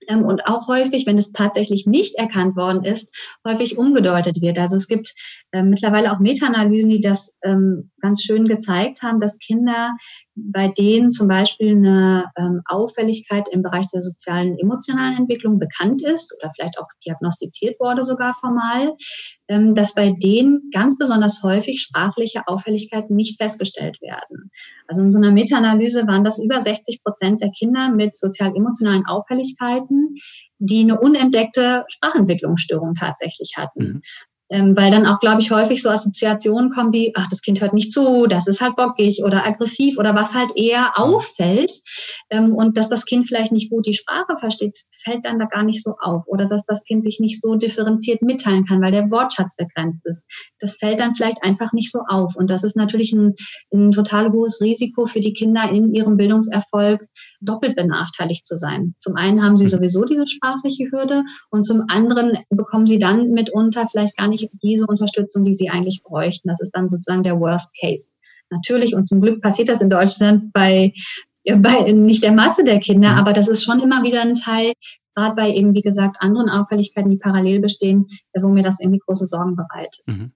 [0.08, 3.10] Ähm, und auch häufig, wenn es tatsächlich nicht erkannt worden ist,
[3.48, 4.58] häufig umgedeutet wird.
[4.58, 5.14] Also es gibt
[5.52, 9.92] äh, mittlerweile auch Meta-Analysen, die das ähm, ganz schön gezeigt haben, dass Kinder,
[10.36, 16.36] bei denen zum Beispiel eine ähm, Auffälligkeit im Bereich der sozialen, emotionalen Entwicklung bekannt ist
[16.38, 18.96] oder vielleicht auch diagnostiziert wurde sogar formal,
[19.48, 24.52] ähm, dass bei denen ganz besonders häufig sprachliche Auffälligkeiten nicht festgestellt werden.
[24.88, 30.16] Also in so einer Meta-Analyse waren das über 60 Prozent der Kinder mit sozial-emotionalen Auffälligkeiten,
[30.60, 33.84] die eine unentdeckte Sprachentwicklungsstörung tatsächlich hatten.
[33.84, 34.02] Mhm.
[34.50, 37.74] Ähm, weil dann auch, glaube ich, häufig so Assoziationen kommen wie, ach, das Kind hört
[37.74, 41.72] nicht zu, das ist halt bockig oder aggressiv oder was halt eher auffällt.
[42.30, 45.64] Ähm, und dass das Kind vielleicht nicht gut die Sprache versteht, fällt dann da gar
[45.64, 46.24] nicht so auf.
[46.28, 50.26] Oder dass das Kind sich nicht so differenziert mitteilen kann, weil der Wortschatz begrenzt ist.
[50.60, 52.36] Das fällt dann vielleicht einfach nicht so auf.
[52.36, 53.36] Und das ist natürlich ein,
[53.74, 57.08] ein total hohes Risiko für die Kinder in ihrem Bildungserfolg,
[57.42, 58.96] doppelt benachteiligt zu sein.
[58.98, 63.88] Zum einen haben sie sowieso diese sprachliche Hürde und zum anderen bekommen sie dann mitunter
[63.88, 66.50] vielleicht gar nicht nicht diese Unterstützung, die sie eigentlich bräuchten.
[66.50, 68.14] Das ist dann sozusagen der Worst Case.
[68.50, 70.94] Natürlich und zum Glück passiert das in Deutschland bei,
[71.46, 73.18] bei nicht der Masse der Kinder, mhm.
[73.18, 74.74] aber das ist schon immer wieder ein Teil,
[75.16, 79.26] gerade bei eben, wie gesagt, anderen Auffälligkeiten, die parallel bestehen, wo mir das irgendwie große
[79.26, 80.04] Sorgen bereitet.
[80.06, 80.32] Mhm.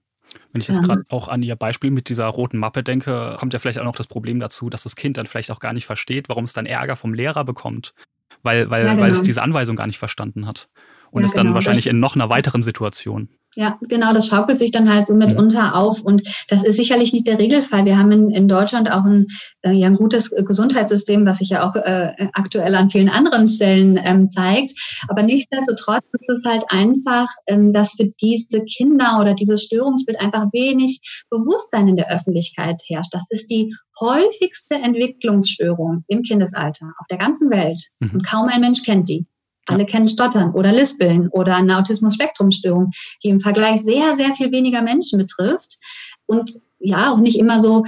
[0.52, 3.58] Wenn ich jetzt gerade auch an Ihr Beispiel mit dieser roten Mappe denke, kommt ja
[3.58, 6.28] vielleicht auch noch das Problem dazu, dass das Kind dann vielleicht auch gar nicht versteht,
[6.28, 7.94] warum es dann Ärger vom Lehrer bekommt,
[8.42, 9.04] weil, weil, ja, genau.
[9.04, 9.26] weil es genau.
[9.26, 10.68] diese Anweisung gar nicht verstanden hat.
[11.10, 11.54] Und ja, ist dann genau.
[11.54, 13.28] wahrscheinlich in noch einer weiteren Situation.
[13.56, 17.26] Ja, genau, das schaukelt sich dann halt so mitunter auf und das ist sicherlich nicht
[17.26, 17.86] der Regelfall.
[17.86, 19.26] Wir haben in, in Deutschland auch ein,
[19.62, 23.98] äh, ja, ein gutes Gesundheitssystem, was sich ja auch äh, aktuell an vielen anderen Stellen
[24.04, 24.74] ähm, zeigt.
[25.08, 30.52] Aber nichtsdestotrotz ist es halt einfach, ähm, dass für diese Kinder oder dieses Störungsbild einfach
[30.52, 33.12] wenig Bewusstsein in der Öffentlichkeit herrscht.
[33.12, 38.10] Das ist die häufigste Entwicklungsstörung im Kindesalter auf der ganzen Welt mhm.
[38.14, 39.26] und kaum ein Mensch kennt die.
[39.68, 42.90] Alle kennen Stottern oder Lispeln oder eine Autismus-Spektrum-Störung,
[43.22, 45.78] die im Vergleich sehr, sehr viel weniger Menschen betrifft.
[46.26, 47.84] Und ja, auch nicht immer so,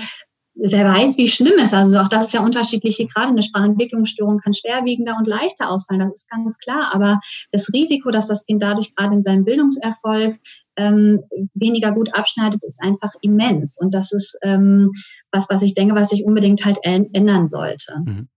[0.54, 1.74] wer weiß, wie schlimm es ist.
[1.74, 2.98] Also auch das ist ja unterschiedlich.
[3.14, 6.90] Gerade eine Sprachentwicklungsstörung kann schwerwiegender und leichter ausfallen, das ist ganz klar.
[6.92, 7.20] Aber
[7.52, 10.38] das Risiko, dass das Kind dadurch gerade in seinem Bildungserfolg
[10.76, 11.20] ähm,
[11.54, 13.78] weniger gut abschneidet, ist einfach immens.
[13.80, 14.92] Und das ist ähm,
[15.32, 17.94] was, was ich denke, was sich unbedingt halt ändern sollte.
[18.04, 18.28] Mhm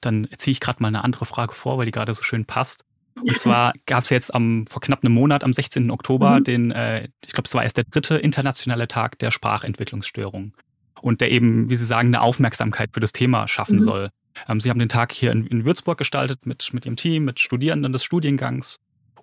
[0.00, 2.84] dann ziehe ich gerade mal eine andere Frage vor, weil die gerade so schön passt.
[3.20, 5.90] Und zwar gab es jetzt am, vor knapp einem Monat, am 16.
[5.90, 6.44] Oktober, mhm.
[6.44, 10.54] den, äh, ich glaube, es war erst der dritte internationale Tag der Sprachentwicklungsstörung.
[11.00, 13.82] Und der eben, wie Sie sagen, eine Aufmerksamkeit für das Thema schaffen mhm.
[13.82, 14.10] soll.
[14.48, 17.40] Ähm, Sie haben den Tag hier in, in, Würzburg gestaltet mit, mit Ihrem Team, mit
[17.40, 18.76] Studierenden des Studiengangs.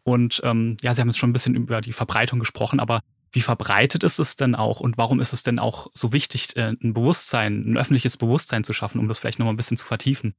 [0.04, 3.42] Und ähm, ja, Sie haben jetzt schon ein bisschen über die Verbreitung gesprochen, aber wie
[3.42, 6.94] verbreitet ist es denn auch und warum ist es denn auch so wichtig, äh, ein
[6.94, 10.34] Bewusstsein, ein öffentliches Bewusstsein zu schaffen, um das vielleicht nochmal ein bisschen zu vertiefen?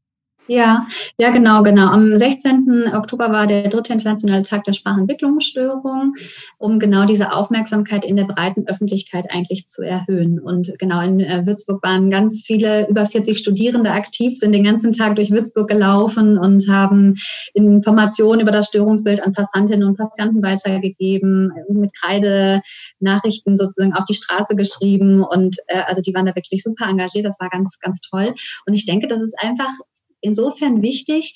[0.50, 0.86] Ja,
[1.18, 1.88] ja, genau, genau.
[1.88, 2.90] Am 16.
[2.94, 6.14] Oktober war der dritte internationale Tag der Sprachentwicklungsstörung,
[6.56, 10.40] um genau diese Aufmerksamkeit in der breiten Öffentlichkeit eigentlich zu erhöhen.
[10.40, 14.92] Und genau in äh, Würzburg waren ganz viele, über 40 Studierende aktiv, sind den ganzen
[14.92, 17.16] Tag durch Würzburg gelaufen und haben
[17.52, 22.62] Informationen über das Störungsbild an Passantinnen und Patienten weitergegeben, mit Kreide
[23.00, 25.22] Nachrichten sozusagen auf die Straße geschrieben.
[25.22, 27.26] Und äh, also die waren da wirklich super engagiert.
[27.26, 28.34] Das war ganz, ganz toll.
[28.64, 29.68] Und ich denke, das ist einfach
[30.20, 31.34] insofern wichtig,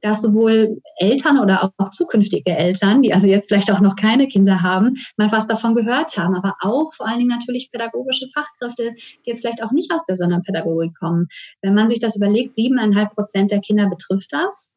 [0.00, 4.62] dass sowohl Eltern oder auch zukünftige Eltern, die also jetzt vielleicht auch noch keine Kinder
[4.62, 9.30] haben, mal was davon gehört haben, aber auch vor allen Dingen natürlich pädagogische Fachkräfte, die
[9.30, 11.26] jetzt vielleicht auch nicht aus der Sonderpädagogik kommen.
[11.62, 14.70] Wenn man sich das überlegt, siebeneinhalb Prozent der Kinder betrifft das.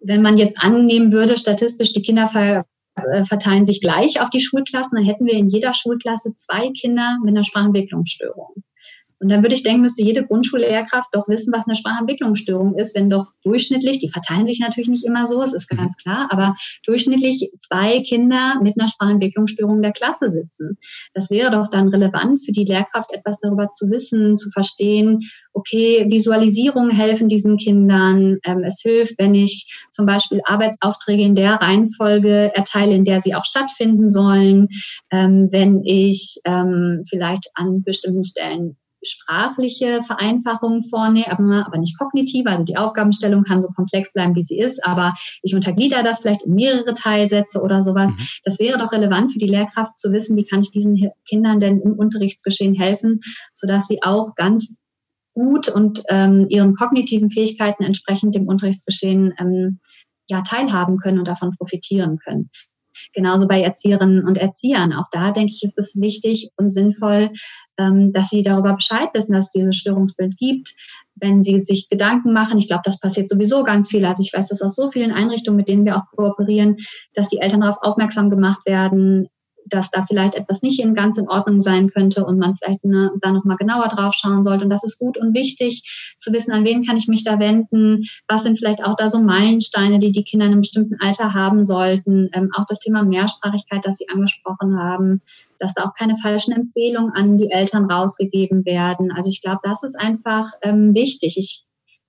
[0.00, 4.40] Wenn man jetzt annehmen würde, statistisch die Kinder ver äh, verteilen sich gleich auf die
[4.40, 8.62] Schulklassen, dann hätten wir in jeder Schulklasse zwei Kinder mit einer Sprachentwicklungsstörung.
[9.22, 13.08] Und dann würde ich denken, müsste jede Grundschullehrkraft doch wissen, was eine Sprachentwicklungsstörung ist, wenn
[13.08, 16.54] doch durchschnittlich, die verteilen sich natürlich nicht immer so, es ist ganz klar, aber
[16.84, 20.76] durchschnittlich zwei Kinder mit einer Sprachentwicklungsstörung in der Klasse sitzen.
[21.14, 25.20] Das wäre doch dann relevant für die Lehrkraft, etwas darüber zu wissen, zu verstehen,
[25.52, 28.38] okay, Visualisierungen helfen diesen Kindern.
[28.44, 33.34] Ähm, es hilft, wenn ich zum Beispiel Arbeitsaufträge in der Reihenfolge erteile, in der sie
[33.36, 34.68] auch stattfinden sollen.
[35.12, 42.48] Ähm, wenn ich ähm, vielleicht an bestimmten Stellen sprachliche Vereinfachungen vornehme, aber, nicht kognitive.
[42.48, 46.42] Also die Aufgabenstellung kann so komplex bleiben, wie sie ist, aber ich unterglieder das vielleicht
[46.42, 48.12] in mehrere Teilsätze oder sowas.
[48.12, 48.26] Mhm.
[48.44, 51.80] Das wäre doch relevant für die Lehrkraft zu wissen, wie kann ich diesen Kindern denn
[51.80, 53.20] im Unterrichtsgeschehen helfen,
[53.52, 54.74] sodass sie auch ganz
[55.34, 59.80] gut und ähm, ihren kognitiven Fähigkeiten entsprechend dem Unterrichtsgeschehen ähm,
[60.28, 62.50] ja teilhaben können und davon profitieren können.
[63.12, 64.92] Genauso bei Erzieherinnen und Erziehern.
[64.92, 67.30] Auch da denke ich, ist es wichtig und sinnvoll,
[67.78, 70.74] ähm, dass sie darüber Bescheid wissen, dass es dieses Störungsbild gibt.
[71.14, 74.04] Wenn sie sich Gedanken machen, ich glaube, das passiert sowieso ganz viel.
[74.04, 76.76] Also ich weiß das aus so vielen Einrichtungen, mit denen wir auch kooperieren,
[77.14, 79.28] dass die Eltern darauf aufmerksam gemacht werden,
[79.66, 83.10] dass da vielleicht etwas nicht in ganz in Ordnung sein könnte und man vielleicht ne,
[83.20, 84.64] da nochmal genauer drauf schauen sollte.
[84.64, 88.04] Und das ist gut und wichtig zu wissen, an wen kann ich mich da wenden,
[88.28, 91.64] was sind vielleicht auch da so Meilensteine, die die Kinder in einem bestimmten Alter haben
[91.64, 92.28] sollten.
[92.32, 95.22] Ähm, auch das Thema Mehrsprachigkeit, das Sie angesprochen haben,
[95.58, 99.12] dass da auch keine falschen Empfehlungen an die Eltern rausgegeben werden.
[99.12, 101.36] Also ich glaube, das ist einfach ähm, wichtig.
[101.38, 101.64] Ich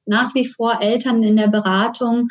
[0.06, 2.28] nach wie vor Eltern in der Beratung,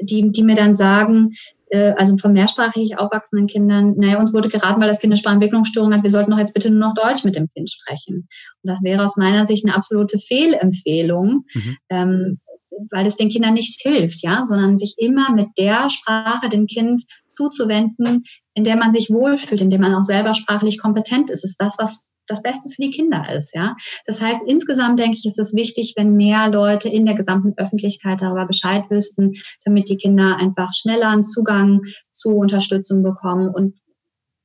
[0.00, 1.34] die, die mir dann sagen,
[1.70, 5.94] äh, also von mehrsprachig aufwachsenden Kindern, naja, uns wurde geraten, weil das Kind eine Sprachentwicklungsstörung
[5.94, 8.28] hat, wir sollten doch jetzt bitte nur noch Deutsch mit dem Kind sprechen.
[8.62, 11.76] Und das wäre aus meiner Sicht eine absolute Fehlempfehlung, mhm.
[11.88, 12.40] ähm,
[12.90, 17.02] weil es den Kindern nicht hilft, ja, sondern sich immer mit der Sprache dem Kind
[17.28, 21.44] zuzuwenden, in der man sich wohlfühlt, in der man auch selber sprachlich kompetent ist.
[21.44, 23.76] ist das, was das Beste für die Kinder ist, ja.
[24.06, 28.22] Das heißt, insgesamt denke ich, ist es wichtig, wenn mehr Leute in der gesamten Öffentlichkeit
[28.22, 29.32] darüber Bescheid wüssten,
[29.64, 33.74] damit die Kinder einfach schneller einen Zugang zu Unterstützung bekommen und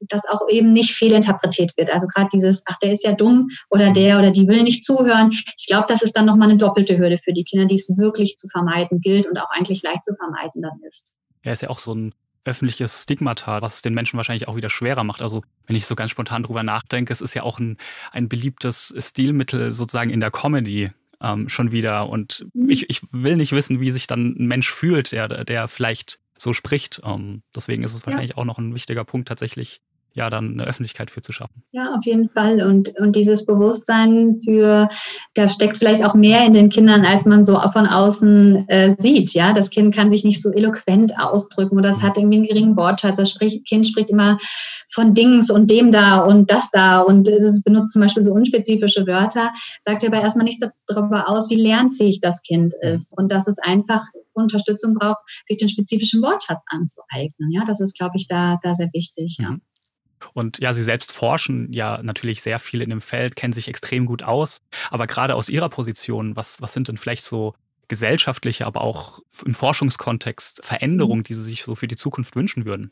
[0.02, 1.92] das auch eben nicht fehlinterpretiert wird.
[1.92, 5.32] Also gerade dieses, ach, der ist ja dumm oder der oder die will nicht zuhören.
[5.58, 8.36] Ich glaube, das ist dann nochmal eine doppelte Hürde für die Kinder, die es wirklich
[8.38, 11.14] zu vermeiden gilt und auch eigentlich leicht zu vermeiden dann ist.
[11.44, 12.14] Ja, ist ja auch so ein
[12.46, 15.22] öffentliches Stigmata, was es den Menschen wahrscheinlich auch wieder schwerer macht.
[15.22, 17.78] Also wenn ich so ganz spontan drüber nachdenke, es ist ja auch ein,
[18.12, 22.08] ein beliebtes Stilmittel sozusagen in der Comedy ähm, schon wieder.
[22.08, 22.70] Und mhm.
[22.70, 26.54] ich, ich will nicht wissen, wie sich dann ein Mensch fühlt, der, der vielleicht so
[26.54, 27.02] spricht.
[27.04, 28.38] Ähm, deswegen ist es wahrscheinlich ja.
[28.38, 29.82] auch noch ein wichtiger Punkt, tatsächlich
[30.16, 31.64] ja dann eine Öffentlichkeit für zu schaffen.
[31.72, 32.62] Ja, auf jeden Fall.
[32.66, 34.90] Und, und dieses Bewusstsein für,
[35.34, 39.34] da steckt vielleicht auch mehr in den Kindern, als man so von außen äh, sieht.
[39.34, 42.78] Ja, das Kind kann sich nicht so eloquent ausdrücken oder es hat irgendwie einen geringen
[42.78, 43.18] Wortschatz.
[43.18, 44.38] Das spricht, Kind spricht immer
[44.90, 49.06] von Dings und dem da und das da und es benutzt zum Beispiel so unspezifische
[49.06, 49.52] Wörter,
[49.82, 54.02] sagt aber erstmal nichts darüber aus, wie lernfähig das Kind ist und dass es einfach
[54.32, 57.52] Unterstützung braucht, sich den spezifischen Wortschatz anzueignen.
[57.52, 59.38] Ja, das ist, glaube ich, da, da sehr wichtig.
[59.40, 59.58] Ja.
[60.20, 60.30] Mhm.
[60.34, 64.06] Und ja, Sie selbst forschen ja natürlich sehr viel in dem Feld, kennen sich extrem
[64.06, 64.60] gut aus.
[64.90, 67.54] Aber gerade aus Ihrer Position, was, was sind denn vielleicht so
[67.88, 72.92] gesellschaftliche, aber auch im Forschungskontext Veränderungen, die Sie sich so für die Zukunft wünschen würden?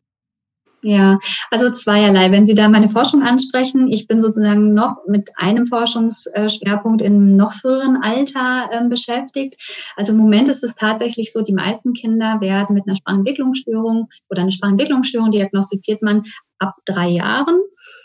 [0.85, 1.15] Ja,
[1.49, 2.29] also zweierlei.
[2.31, 7.53] Wenn Sie da meine Forschung ansprechen, ich bin sozusagen noch mit einem Forschungsschwerpunkt im noch
[7.53, 9.55] früheren Alter äh, beschäftigt.
[9.95, 14.41] Also im Moment ist es tatsächlich so, die meisten Kinder werden mit einer Sprachentwicklungsstörung oder
[14.41, 16.23] eine Sprachentwicklungsstörung diagnostiziert man
[16.59, 17.61] ab drei Jahren,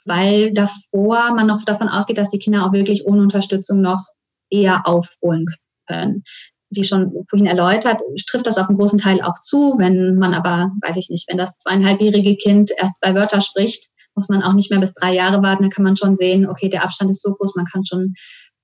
[0.07, 4.05] weil davor man noch davon ausgeht, dass die Kinder auch wirklich ohne Unterstützung noch
[4.51, 5.47] eher aufholen
[5.89, 6.23] können
[6.71, 9.75] wie schon vorhin erläutert, trifft das auf einen großen Teil auch zu.
[9.79, 14.29] Wenn man aber, weiß ich nicht, wenn das zweieinhalbjährige Kind erst zwei Wörter spricht, muss
[14.29, 15.65] man auch nicht mehr bis drei Jahre warten.
[15.65, 18.15] Da kann man schon sehen, okay, der Abstand ist so groß, man kann schon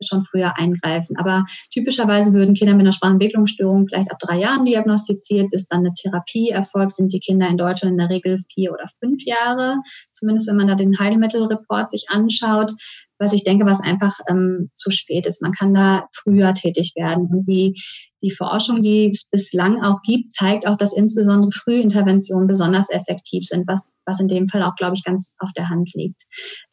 [0.03, 1.17] schon früher eingreifen.
[1.17, 5.95] Aber typischerweise würden Kinder mit einer Sprachentwicklungsstörung vielleicht ab drei Jahren diagnostiziert, bis dann eine
[5.95, 9.77] Therapie erfolgt, sind die Kinder in Deutschland in der Regel vier oder fünf Jahre.
[10.13, 12.73] Zumindest wenn man da den Heilmittelreport sich anschaut,
[13.19, 15.43] was ich denke, was einfach ähm, zu spät ist.
[15.43, 17.27] Man kann da früher tätig werden.
[17.27, 17.81] Und die,
[18.25, 23.69] die Forschung, die es bislang auch gibt, zeigt auch, dass insbesondere Frühinterventionen besonders effektiv sind,
[23.69, 26.23] was, was in dem Fall auch, glaube ich, ganz auf der Hand liegt.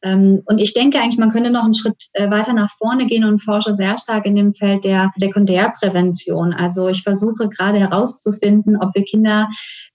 [0.01, 3.25] Ähm, und ich denke eigentlich, man könnte noch einen Schritt äh, weiter nach vorne gehen
[3.25, 6.53] und forsche sehr stark in dem Feld der Sekundärprävention.
[6.53, 9.49] Also ich versuche gerade herauszufinden, ob wir Kinder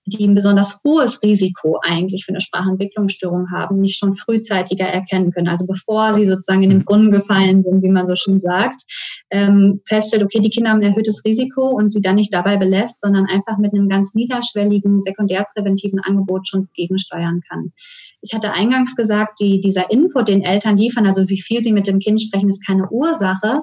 [0.07, 5.49] die ein besonders hohes Risiko eigentlich für eine Sprachentwicklungsstörung haben, nicht schon frühzeitiger erkennen können.
[5.49, 8.83] Also bevor sie sozusagen in den Brunnen gefallen sind, wie man so schön sagt,
[9.31, 13.01] ähm, feststellt, okay, die Kinder haben ein erhöhtes Risiko und sie dann nicht dabei belässt,
[13.01, 17.73] sondern einfach mit einem ganz niederschwelligen sekundärpräventiven Angebot schon gegensteuern kann.
[18.23, 21.87] Ich hatte eingangs gesagt, die, dieser Input, den Eltern liefern, also wie viel sie mit
[21.87, 23.63] dem Kind sprechen, ist keine Ursache.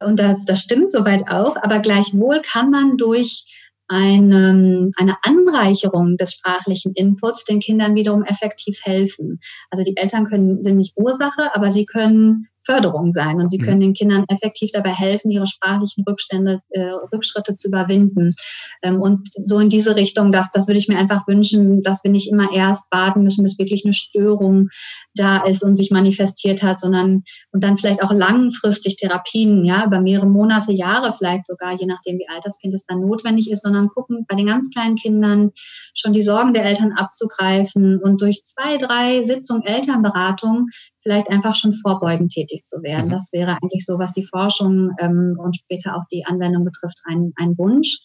[0.00, 1.56] Und das, das stimmt soweit auch.
[1.56, 3.44] Aber gleichwohl kann man durch
[3.88, 9.40] eine, eine Anreicherung des sprachlichen Inputs den Kindern wiederum effektiv helfen.
[9.70, 13.62] Also die Eltern können, sind nicht Ursache, aber sie können Förderung sein und sie mhm.
[13.62, 18.34] können den Kindern effektiv dabei helfen, ihre sprachlichen Rückstände, äh, Rückschritte zu überwinden.
[18.82, 22.10] Ähm, und so in diese Richtung, das, das würde ich mir einfach wünschen, dass wir
[22.10, 24.68] nicht immer erst warten müssen, bis wirklich eine Störung
[25.14, 30.00] da ist und sich manifestiert hat, sondern und dann vielleicht auch langfristig Therapien, ja, über
[30.00, 33.62] mehrere Monate, Jahre vielleicht sogar, je nachdem, wie alt das Kind es dann notwendig ist,
[33.62, 35.52] sondern gucken bei den ganz kleinen Kindern
[35.94, 40.68] schon die Sorgen der Eltern abzugreifen und durch zwei, drei Sitzungen Elternberatung
[41.06, 43.06] vielleicht einfach schon vorbeugend tätig zu werden.
[43.06, 43.10] Mhm.
[43.10, 47.32] Das wäre eigentlich so, was die Forschung ähm, und später auch die Anwendung betrifft, ein,
[47.36, 48.00] ein Wunsch.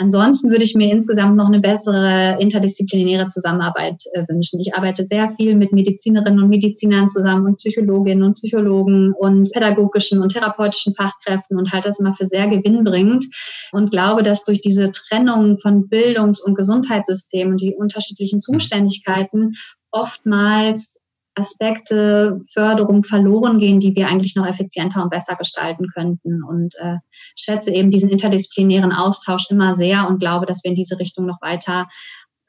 [0.00, 4.60] Ansonsten würde ich mir insgesamt noch eine bessere interdisziplinäre Zusammenarbeit äh, wünschen.
[4.60, 10.22] Ich arbeite sehr viel mit Medizinerinnen und Medizinern zusammen und Psychologinnen und Psychologen und pädagogischen
[10.22, 13.26] und therapeutischen Fachkräften und halte das immer für sehr gewinnbringend
[13.72, 18.58] und glaube, dass durch diese Trennung von Bildungs- und Gesundheitssystemen und die unterschiedlichen mhm.
[18.58, 19.54] Zuständigkeiten
[19.90, 20.97] oftmals
[21.38, 26.42] Aspekte, Förderung verloren gehen, die wir eigentlich noch effizienter und besser gestalten könnten.
[26.42, 26.96] Und äh,
[27.36, 31.40] schätze eben diesen interdisziplinären Austausch immer sehr und glaube, dass wir in diese Richtung noch
[31.40, 31.88] weiter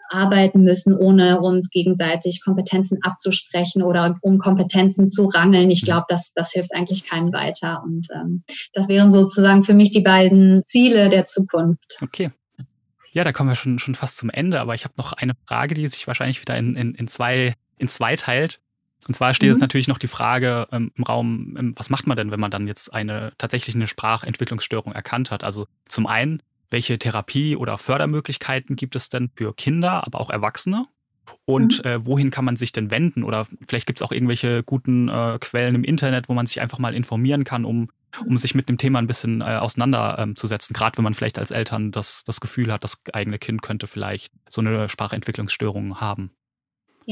[0.09, 5.69] arbeiten müssen, ohne uns gegenseitig Kompetenzen abzusprechen oder um Kompetenzen zu rangeln.
[5.69, 7.81] Ich glaube, das, das hilft eigentlich keinem weiter.
[7.83, 11.99] Und ähm, das wären sozusagen für mich die beiden Ziele der Zukunft.
[12.01, 12.31] Okay.
[13.11, 15.73] Ja, da kommen wir schon, schon fast zum Ende, aber ich habe noch eine Frage,
[15.73, 18.59] die sich wahrscheinlich wieder in, in, in, zwei, in zwei teilt.
[19.07, 19.53] Und zwar steht mhm.
[19.53, 22.51] es natürlich noch die Frage ähm, im Raum, ähm, was macht man denn, wenn man
[22.51, 25.43] dann jetzt eine tatsächlich eine Sprachentwicklungsstörung erkannt hat?
[25.43, 30.85] Also zum einen, welche Therapie oder Fördermöglichkeiten gibt es denn für Kinder, aber auch Erwachsene?
[31.45, 31.89] Und mhm.
[31.89, 33.23] äh, wohin kann man sich denn wenden?
[33.23, 36.79] Oder vielleicht gibt es auch irgendwelche guten äh, Quellen im Internet, wo man sich einfach
[36.79, 37.89] mal informieren kann, um,
[38.25, 40.73] um sich mit dem Thema ein bisschen äh, auseinanderzusetzen.
[40.73, 44.33] Gerade wenn man vielleicht als Eltern das, das Gefühl hat, das eigene Kind könnte vielleicht
[44.49, 46.31] so eine Sprachentwicklungsstörung haben.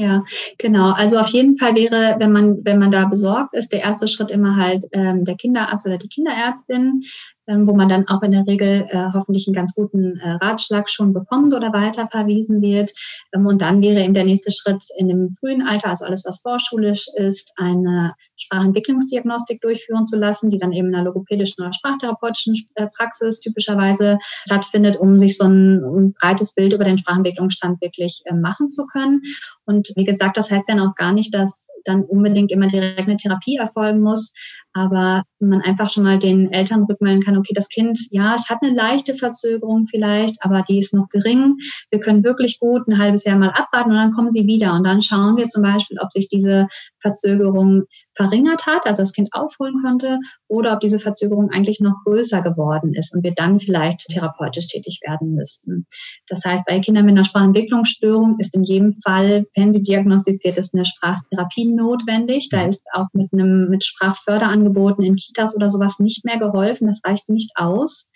[0.00, 0.22] Ja,
[0.58, 0.92] genau.
[0.92, 4.30] Also auf jeden Fall wäre, wenn man, wenn man da besorgt ist, der erste Schritt
[4.30, 7.02] immer halt ähm, der Kinderarzt oder die Kinderärztin,
[7.48, 10.88] ähm, wo man dann auch in der Regel äh, hoffentlich einen ganz guten äh, Ratschlag
[10.88, 12.92] schon bekommt oder weiterverwiesen wird.
[13.34, 16.42] Ähm, und dann wäre eben der nächste Schritt in dem frühen Alter, also alles, was
[16.42, 22.54] vorschulisch ist, eine Sprachentwicklungsdiagnostik durchführen zu lassen, die dann eben in einer logopädischen oder sprachtherapeutischen
[22.74, 28.34] äh, Praxis typischerweise stattfindet, um sich so ein, breites Bild über den Sprachentwicklungsstand wirklich äh,
[28.34, 29.22] machen zu können.
[29.64, 33.16] Und wie gesagt, das heißt dann auch gar nicht, dass dann unbedingt immer direkt eine
[33.16, 34.32] Therapie erfolgen muss,
[34.72, 38.58] aber man einfach schon mal den Eltern rückmelden kann, okay, das Kind, ja, es hat
[38.62, 41.56] eine leichte Verzögerung vielleicht, aber die ist noch gering.
[41.90, 44.84] Wir können wirklich gut ein halbes Jahr mal abwarten und dann kommen sie wieder und
[44.84, 46.68] dann schauen wir zum Beispiel, ob sich diese
[47.00, 47.84] Verzögerung
[48.14, 52.94] verringert hat, also das Kind aufholen konnte, oder ob diese Verzögerung eigentlich noch größer geworden
[52.94, 55.86] ist und wir dann vielleicht therapeutisch tätig werden müssten.
[56.28, 60.74] Das heißt, bei Kindern mit einer Sprachentwicklungsstörung ist in jedem Fall, wenn sie diagnostiziert ist,
[60.74, 62.48] eine Sprachtherapie notwendig.
[62.50, 66.86] Da ist auch mit einem mit Sprachförderangeboten in Kitas oder sowas nicht mehr geholfen.
[66.86, 68.10] Das reicht nicht aus,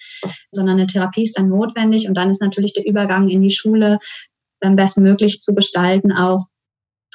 [0.50, 3.98] sondern eine Therapie ist dann notwendig und dann ist natürlich der Übergang in die Schule
[4.60, 6.46] am besten möglich zu gestalten, auch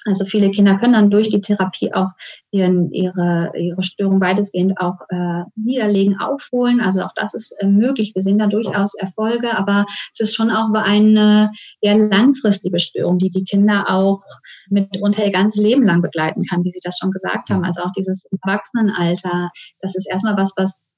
[0.08, 2.10] also viele Kinder können dann durch die Therapie auch
[2.52, 6.80] ihren, ihre, ihre Störung weitestgehend auch äh, niederlegen, aufholen.
[6.80, 8.13] Also auch das ist äh, möglich.
[8.15, 13.30] Wir sehen da durchaus Erfolge, aber es ist schon auch eine eher langfristige Störung, die
[13.30, 14.22] die Kinder auch
[14.70, 17.63] mitunter ihr ganzes Leben lang begleiten kann, wie Sie das schon gesagt haben.
[17.63, 19.50] Also auch dieses Erwachsenenalter,
[19.82, 20.91] das ist erstmal was, was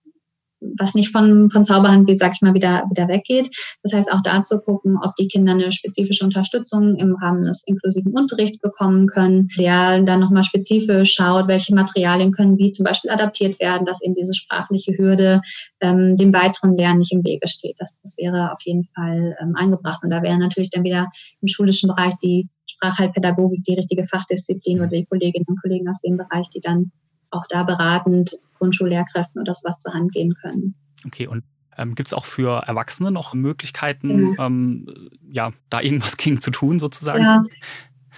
[0.61, 3.49] was nicht von, von Zauberhand, wie sag ich mal, wieder, wieder weggeht.
[3.83, 7.63] Das heißt auch da zu gucken, ob die Kinder eine spezifische Unterstützung im Rahmen des
[7.65, 13.11] inklusiven Unterrichts bekommen können, der dann nochmal spezifisch schaut, welche Materialien können wie zum Beispiel
[13.11, 15.41] adaptiert werden, dass eben diese sprachliche Hürde
[15.79, 17.75] ähm, dem weiteren Lernen nicht im Wege steht.
[17.79, 20.03] Das, das wäre auf jeden Fall ähm, angebracht.
[20.03, 21.09] Und da wäre natürlich dann wieder
[21.41, 26.17] im schulischen Bereich die Sprachheilpädagogik die richtige Fachdisziplin oder die Kolleginnen und Kollegen aus dem
[26.17, 26.91] Bereich, die dann
[27.31, 30.75] auch da beratend Grundschullehrkräften oder sowas zur Hand gehen können.
[31.05, 31.43] Okay, und
[31.79, 34.45] ähm, Gibt es auch für Erwachsene noch Möglichkeiten, ja.
[34.45, 37.21] Ähm, ja, da irgendwas gegen zu tun sozusagen?
[37.21, 37.39] Ja,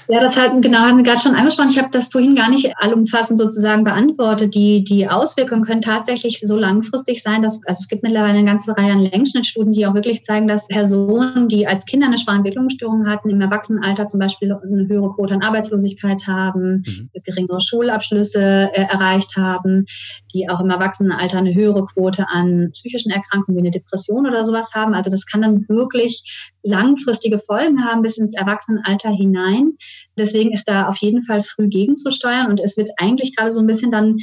[0.07, 1.69] ja, das hat, genau, haben wir gerade schon angesprochen.
[1.69, 4.55] Ich habe das vorhin gar nicht allumfassend sozusagen beantwortet.
[4.55, 8.75] Die, die Auswirkungen können tatsächlich so langfristig sein, dass, also es gibt mittlerweile eine ganze
[8.75, 13.29] Reihe an Längsschnittstudien, die auch wirklich zeigen, dass Personen, die als Kinder eine Sprachentwicklungsstörung hatten,
[13.29, 17.09] im Erwachsenenalter zum Beispiel eine höhere Quote an Arbeitslosigkeit haben, mhm.
[17.23, 19.85] geringere Schulabschlüsse äh, erreicht haben,
[20.33, 24.71] die auch im Erwachsenenalter eine höhere Quote an psychischen Erkrankungen wie eine Depression oder sowas
[24.73, 24.93] haben.
[24.93, 29.77] Also das kann dann wirklich langfristige Folgen haben bis ins Erwachsenenalter hinein.
[30.17, 33.67] Deswegen ist da auf jeden Fall früh gegenzusteuern und es wird eigentlich gerade so ein
[33.67, 34.17] bisschen dann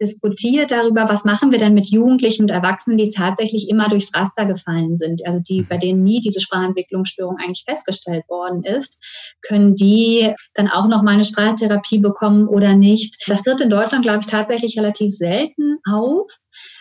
[0.00, 4.46] diskutiert darüber, was machen wir denn mit Jugendlichen und Erwachsenen, die tatsächlich immer durchs Raster
[4.46, 8.98] gefallen sind, also die, bei denen nie diese Sprachentwicklungsstörung eigentlich festgestellt worden ist,
[9.42, 13.24] können die dann auch noch mal eine Sprachtherapie bekommen oder nicht?
[13.26, 16.30] Das tritt in Deutschland, glaube ich, tatsächlich relativ selten auf.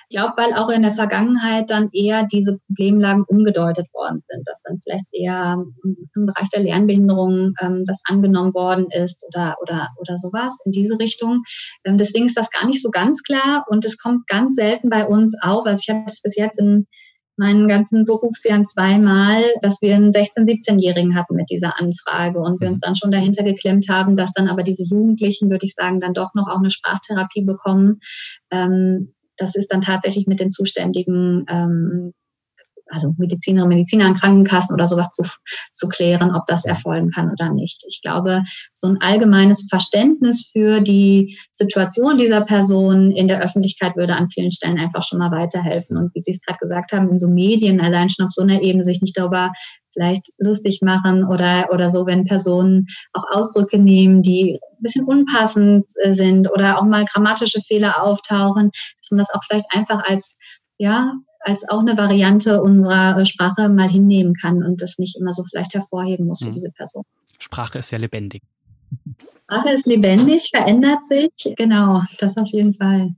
[0.10, 4.62] Ich glaube, weil auch in der Vergangenheit dann eher diese Problemlagen umgedeutet worden sind, dass
[4.63, 10.17] dann vielleicht eher im Bereich der Lernbehinderung ähm, das angenommen worden ist oder, oder, oder
[10.17, 11.43] sowas in diese Richtung.
[11.84, 15.06] Ähm, deswegen ist das gar nicht so ganz klar und es kommt ganz selten bei
[15.06, 15.65] uns auf.
[15.65, 16.88] Also ich habe es bis jetzt in
[17.36, 22.69] meinen ganzen Berufsjahren zweimal, dass wir einen 16-, 17-Jährigen hatten mit dieser Anfrage und wir
[22.69, 26.13] uns dann schon dahinter geklemmt haben, dass dann aber diese Jugendlichen, würde ich sagen, dann
[26.13, 28.00] doch noch auch eine Sprachtherapie bekommen.
[28.52, 32.13] Ähm, das ist dann tatsächlich mit den zuständigen ähm,
[32.90, 35.23] also Medizinerinnen, Mediziner an Krankenkassen oder sowas zu,
[35.71, 37.83] zu klären, ob das erfolgen kann oder nicht.
[37.88, 44.15] Ich glaube, so ein allgemeines Verständnis für die Situation dieser Person in der Öffentlichkeit würde
[44.15, 45.98] an vielen Stellen einfach schon mal weiterhelfen.
[45.98, 48.62] Und wie Sie es gerade gesagt haben, in so Medien allein schon auf so einer
[48.62, 49.52] Ebene sich nicht darüber
[49.98, 55.85] vielleicht lustig machen oder, oder so, wenn Personen auch Ausdrücke nehmen, die ein bisschen unpassend
[56.04, 58.71] äh, sind oder auch mal grammatische Fehler auftauchen,
[59.02, 60.37] dass man das auch vielleicht einfach als,
[60.77, 65.43] ja, als auch eine Variante unserer Sprache mal hinnehmen kann und das nicht immer so
[65.50, 66.54] vielleicht hervorheben muss für mhm.
[66.54, 67.04] diese Person.
[67.39, 68.41] Sprache ist ja lebendig.
[69.43, 71.56] Sprache ist lebendig, verändert sich.
[71.56, 73.15] Genau, das auf jeden Fall.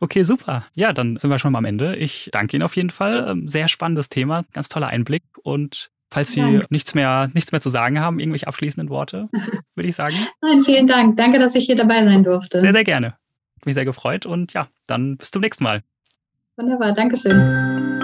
[0.00, 0.64] Okay, super.
[0.74, 1.96] Ja, dann sind wir schon mal am Ende.
[1.96, 3.26] Ich danke Ihnen auf jeden Fall.
[3.28, 5.22] Ähm, sehr spannendes Thema, ganz toller Einblick.
[5.42, 9.28] Und falls Sie nichts mehr, nichts mehr zu sagen haben, irgendwelche abschließenden Worte,
[9.74, 10.16] würde ich sagen.
[10.42, 11.16] Nein, vielen Dank.
[11.16, 12.60] Danke, dass ich hier dabei sein durfte.
[12.60, 13.16] Sehr, sehr gerne.
[13.64, 15.82] Mich sehr gefreut und ja, dann bis zum nächsten Mal.
[16.56, 17.97] Wunderbar, Dankeschön.